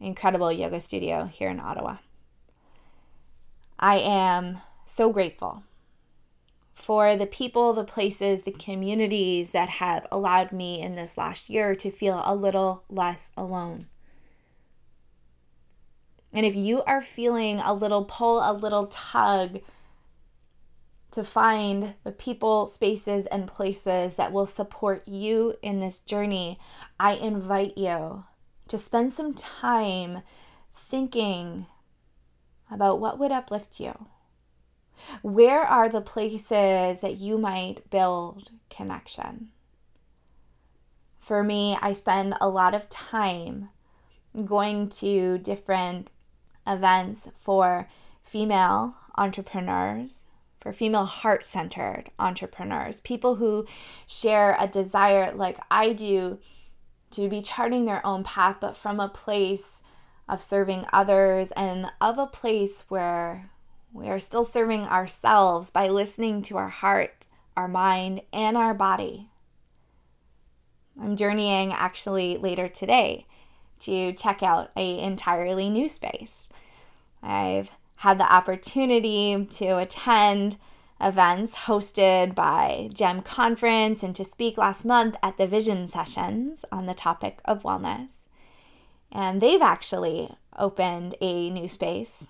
incredible 0.00 0.50
yoga 0.50 0.80
studio 0.80 1.26
here 1.26 1.50
in 1.50 1.60
Ottawa. 1.60 1.96
I 3.78 3.96
am 3.98 4.60
so 4.84 5.12
grateful 5.12 5.64
for 6.80 7.14
the 7.14 7.26
people, 7.26 7.74
the 7.74 7.84
places, 7.84 8.42
the 8.42 8.52
communities 8.52 9.52
that 9.52 9.68
have 9.68 10.06
allowed 10.10 10.50
me 10.50 10.80
in 10.80 10.94
this 10.94 11.18
last 11.18 11.50
year 11.50 11.74
to 11.74 11.90
feel 11.90 12.22
a 12.24 12.34
little 12.34 12.84
less 12.88 13.32
alone. 13.36 13.86
And 16.32 16.46
if 16.46 16.54
you 16.54 16.82
are 16.84 17.02
feeling 17.02 17.60
a 17.60 17.74
little 17.74 18.04
pull, 18.04 18.40
a 18.40 18.52
little 18.52 18.86
tug, 18.86 19.60
to 21.10 21.24
find 21.24 21.94
the 22.04 22.12
people, 22.12 22.66
spaces, 22.66 23.26
and 23.26 23.46
places 23.46 24.14
that 24.14 24.32
will 24.32 24.46
support 24.46 25.06
you 25.08 25.56
in 25.60 25.80
this 25.80 25.98
journey, 25.98 26.58
I 26.98 27.14
invite 27.14 27.76
you 27.76 28.24
to 28.68 28.78
spend 28.78 29.12
some 29.12 29.34
time 29.34 30.22
thinking 30.72 31.66
about 32.70 33.00
what 33.00 33.18
would 33.18 33.32
uplift 33.32 33.80
you. 33.80 34.06
Where 35.22 35.62
are 35.62 35.88
the 35.88 36.00
places 36.00 37.00
that 37.00 37.16
you 37.16 37.38
might 37.38 37.88
build 37.90 38.50
connection? 38.68 39.48
For 41.18 41.42
me, 41.42 41.76
I 41.80 41.92
spend 41.92 42.34
a 42.40 42.48
lot 42.48 42.74
of 42.74 42.88
time 42.88 43.68
going 44.44 44.88
to 44.88 45.38
different 45.38 46.10
events 46.66 47.28
for 47.34 47.88
female 48.22 48.94
entrepreneurs 49.16 50.26
for 50.60 50.72
female 50.72 51.06
heart 51.06 51.44
centered 51.44 52.04
entrepreneurs, 52.18 53.00
people 53.00 53.36
who 53.36 53.66
share 54.06 54.56
a 54.60 54.66
desire, 54.66 55.32
like 55.34 55.58
I 55.70 55.92
do, 55.94 56.38
to 57.12 57.28
be 57.28 57.40
charting 57.40 57.86
their 57.86 58.04
own 58.06 58.22
path, 58.22 58.58
but 58.60 58.76
from 58.76 59.00
a 59.00 59.08
place 59.08 59.82
of 60.28 60.42
serving 60.42 60.86
others 60.92 61.50
and 61.52 61.90
of 62.00 62.18
a 62.18 62.26
place 62.26 62.84
where 62.88 63.50
we 63.92 64.08
are 64.08 64.18
still 64.18 64.44
serving 64.44 64.86
ourselves 64.86 65.70
by 65.70 65.88
listening 65.88 66.42
to 66.42 66.56
our 66.56 66.68
heart, 66.68 67.26
our 67.56 67.68
mind, 67.68 68.22
and 68.32 68.56
our 68.56 68.74
body. 68.74 69.28
I'm 71.00 71.16
journeying 71.16 71.72
actually 71.72 72.36
later 72.36 72.68
today 72.68 73.26
to 73.80 74.12
check 74.12 74.42
out 74.42 74.70
a 74.76 74.98
entirely 74.98 75.68
new 75.68 75.88
space. 75.88 76.50
I've 77.22 77.72
had 77.96 78.18
the 78.18 78.32
opportunity 78.32 79.46
to 79.46 79.78
attend 79.78 80.56
events 81.00 81.56
hosted 81.56 82.34
by 82.34 82.90
GEM 82.92 83.22
Conference 83.22 84.02
and 84.02 84.14
to 84.16 84.24
speak 84.24 84.58
last 84.58 84.84
month 84.84 85.16
at 85.22 85.36
the 85.38 85.46
Vision 85.46 85.88
Sessions 85.88 86.64
on 86.70 86.86
the 86.86 86.94
topic 86.94 87.40
of 87.44 87.62
wellness. 87.62 88.26
And 89.10 89.40
they've 89.40 89.62
actually 89.62 90.30
opened 90.58 91.14
a 91.20 91.50
new 91.50 91.68
space. 91.68 92.28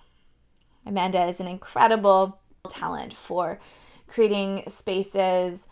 Amanda 0.85 1.23
is 1.25 1.39
an 1.39 1.47
incredible 1.47 2.39
talent 2.69 3.13
for 3.13 3.59
creating 4.07 4.63
spaces 4.67 5.67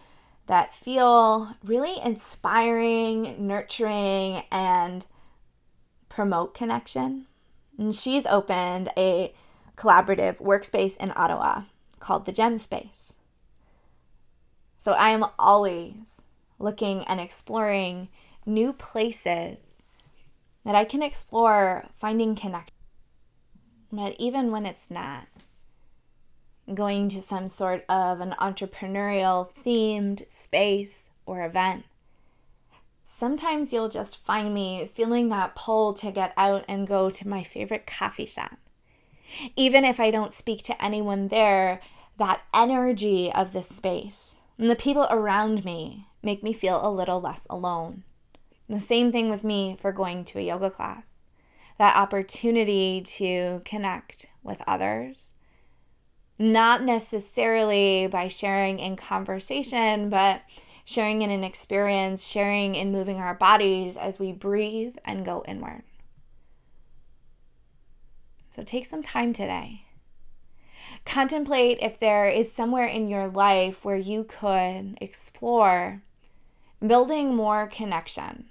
that 0.48 0.74
feel 0.74 1.56
really 1.64 1.96
inspiring, 2.04 3.48
nurturing, 3.48 4.44
and 4.52 5.06
promote 6.10 6.54
connection. 6.54 7.28
And 7.78 7.94
she's 7.94 8.26
opened 8.26 8.90
a 8.98 9.34
collaborative 9.76 10.38
workspace 10.38 10.98
in 10.98 11.14
Ottawa 11.16 11.64
called 12.00 12.26
the 12.26 12.32
Gem 12.32 12.58
Space. 12.58 13.14
So 14.78 14.94
I 14.94 15.10
am 15.10 15.26
always 15.38 16.22
looking 16.58 17.04
and 17.06 17.20
exploring 17.20 18.10
new 18.46 18.74
places 18.74 19.84
that 20.66 20.76
I 20.76 20.84
can 20.84 21.04
explore 21.04 21.88
finding 21.96 22.36
connection. 22.36 22.79
But 23.92 24.16
even 24.20 24.52
when 24.52 24.66
it's 24.66 24.92
not, 24.92 25.28
going 26.74 27.10
to 27.10 27.22
some 27.22 27.50
sort 27.50 27.84
of 27.90 28.20
an 28.22 28.36
entrepreneurial 28.40 29.50
themed 29.52 30.30
space 30.30 31.10
or 31.26 31.44
event. 31.44 31.86
Sometimes 33.04 33.74
you'll 33.74 33.90
just 33.90 34.24
find 34.24 34.54
me 34.54 34.86
feeling 34.86 35.30
that 35.30 35.56
pull 35.56 35.94
to 35.96 36.12
get 36.12 36.34
out 36.38 36.64
and 36.68 36.88
go 36.88 37.10
to 37.10 37.28
my 37.28 37.44
favorite 37.44 37.88
coffee 37.88 38.26
shop. 38.26 38.58
Even 39.56 39.84
if 39.84 40.00
I 40.00 40.12
don't 40.12 40.34
speak 40.34 40.64
to 40.64 40.84
anyone 40.84 41.28
there, 41.28 41.82
that 42.18 42.42
energy 42.54 43.32
of 43.32 43.54
the 43.54 43.64
space 43.64 44.38
and 44.58 44.70
the 44.70 44.76
people 44.76 45.08
around 45.10 45.66
me 45.66 46.06
make 46.22 46.44
me 46.44 46.54
feel 46.54 46.86
a 46.86 46.92
little 46.92 47.20
less 47.20 47.48
alone. 47.50 48.04
The 48.68 48.80
same 48.80 49.12
thing 49.12 49.30
with 49.30 49.44
me 49.44 49.76
for 49.80 49.92
going 49.92 50.24
to 50.26 50.40
a 50.40 50.44
yoga 50.44 50.70
class. 50.70 51.10
That 51.80 51.96
opportunity 51.96 53.02
to 53.02 53.62
connect 53.66 54.28
with 54.44 54.62
others, 54.68 55.34
not 56.38 56.84
necessarily 56.84 58.06
by 58.06 58.28
sharing 58.28 58.80
in 58.80 58.96
conversation, 58.96 60.10
but 60.10 60.44
sharing 60.84 61.22
in 61.22 61.32
an 61.32 61.44
experience, 61.44 62.28
sharing 62.28 62.76
in 62.76 62.92
moving 62.92 63.18
our 63.18 63.34
bodies 63.34 63.96
as 63.96 64.20
we 64.20 64.34
breathe 64.34 64.98
and 65.06 65.24
go 65.24 65.44
inward. 65.48 65.84
So 68.50 68.64
take 68.64 68.86
some 68.86 69.02
time 69.02 69.32
today. 69.32 69.86
Contemplate 71.06 71.78
if 71.82 71.98
there 71.98 72.26
is 72.26 72.52
somewhere 72.52 72.88
in 72.88 73.08
your 73.08 73.30
life 73.30 73.86
where 73.86 73.96
you 73.96 74.26
could 74.26 74.98
explore 75.00 76.02
building 76.86 77.36
more 77.36 77.68
connection. 77.68 78.46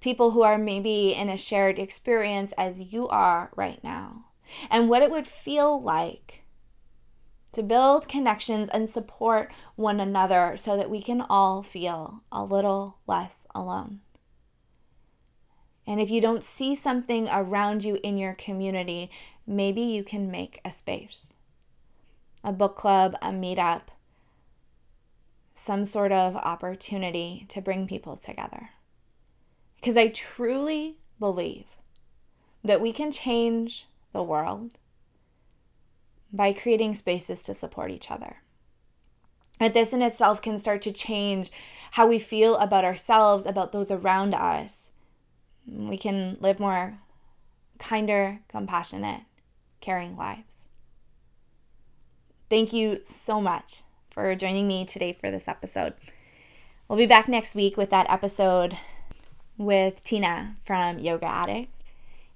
People 0.00 0.32
who 0.32 0.42
are 0.42 0.58
maybe 0.58 1.14
in 1.14 1.28
a 1.28 1.36
shared 1.36 1.78
experience 1.78 2.52
as 2.58 2.92
you 2.92 3.08
are 3.08 3.50
right 3.56 3.82
now, 3.82 4.26
and 4.70 4.88
what 4.88 5.02
it 5.02 5.10
would 5.10 5.26
feel 5.26 5.80
like 5.80 6.44
to 7.52 7.62
build 7.62 8.08
connections 8.08 8.68
and 8.68 8.88
support 8.88 9.52
one 9.74 10.00
another 10.00 10.56
so 10.56 10.76
that 10.76 10.90
we 10.90 11.02
can 11.02 11.20
all 11.28 11.62
feel 11.62 12.22
a 12.30 12.44
little 12.44 12.98
less 13.06 13.46
alone. 13.54 14.00
And 15.86 16.00
if 16.00 16.10
you 16.10 16.20
don't 16.20 16.44
see 16.44 16.74
something 16.74 17.28
around 17.28 17.84
you 17.84 17.98
in 18.04 18.16
your 18.16 18.34
community, 18.34 19.10
maybe 19.46 19.80
you 19.80 20.04
can 20.04 20.30
make 20.30 20.60
a 20.64 20.70
space 20.70 21.32
a 22.42 22.52
book 22.52 22.74
club, 22.76 23.14
a 23.20 23.28
meetup, 23.28 23.82
some 25.52 25.84
sort 25.84 26.10
of 26.10 26.36
opportunity 26.36 27.44
to 27.48 27.60
bring 27.60 27.86
people 27.86 28.16
together. 28.16 28.70
Because 29.80 29.96
I 29.96 30.08
truly 30.08 30.98
believe 31.18 31.76
that 32.62 32.80
we 32.80 32.92
can 32.92 33.10
change 33.10 33.86
the 34.12 34.22
world 34.22 34.74
by 36.32 36.52
creating 36.52 36.94
spaces 36.94 37.42
to 37.42 37.54
support 37.54 37.90
each 37.90 38.10
other. 38.10 38.36
That 39.58 39.74
this 39.74 39.92
in 39.92 40.02
itself 40.02 40.40
can 40.40 40.58
start 40.58 40.82
to 40.82 40.92
change 40.92 41.50
how 41.92 42.06
we 42.06 42.18
feel 42.18 42.56
about 42.56 42.84
ourselves, 42.84 43.46
about 43.46 43.72
those 43.72 43.90
around 43.90 44.34
us. 44.34 44.90
We 45.66 45.96
can 45.96 46.36
live 46.40 46.60
more 46.60 46.98
kinder, 47.78 48.40
compassionate, 48.48 49.22
caring 49.80 50.16
lives. 50.16 50.66
Thank 52.48 52.72
you 52.72 53.00
so 53.04 53.40
much 53.40 53.82
for 54.10 54.34
joining 54.34 54.66
me 54.66 54.84
today 54.84 55.12
for 55.12 55.30
this 55.30 55.48
episode. 55.48 55.94
We'll 56.88 56.98
be 56.98 57.06
back 57.06 57.28
next 57.28 57.54
week 57.54 57.76
with 57.76 57.90
that 57.90 58.10
episode 58.10 58.76
with 59.60 60.02
Tina 60.02 60.54
from 60.64 60.98
Yoga 60.98 61.26
Attic. 61.26 61.68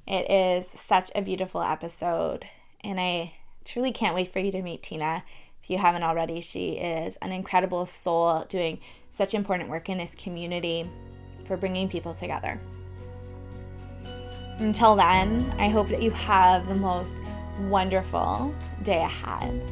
It 0.06 0.30
is 0.30 0.66
such 0.68 1.10
a 1.14 1.22
beautiful 1.22 1.62
episode, 1.62 2.44
and 2.82 3.00
I 3.00 3.32
truly 3.64 3.92
can't 3.92 4.14
wait 4.14 4.30
for 4.30 4.40
you 4.40 4.52
to 4.52 4.60
meet 4.60 4.82
Tina. 4.82 5.24
If 5.62 5.70
you 5.70 5.78
haven't 5.78 6.02
already, 6.02 6.42
she 6.42 6.72
is 6.72 7.16
an 7.22 7.32
incredible 7.32 7.86
soul 7.86 8.44
doing 8.50 8.78
such 9.10 9.32
important 9.32 9.70
work 9.70 9.88
in 9.88 9.96
this 9.96 10.14
community 10.14 10.86
for 11.46 11.56
bringing 11.56 11.88
people 11.88 12.12
together. 12.12 12.60
Until 14.58 14.94
then, 14.94 15.50
I 15.58 15.70
hope 15.70 15.88
that 15.88 16.02
you 16.02 16.10
have 16.10 16.68
the 16.68 16.74
most 16.74 17.22
wonderful 17.58 18.54
day 18.82 19.02
ahead, 19.02 19.62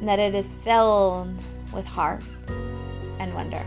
and 0.00 0.08
that 0.08 0.18
it 0.18 0.34
is 0.34 0.56
filled 0.56 1.32
with 1.72 1.86
heart 1.86 2.24
and 3.20 3.32
wonder. 3.36 3.64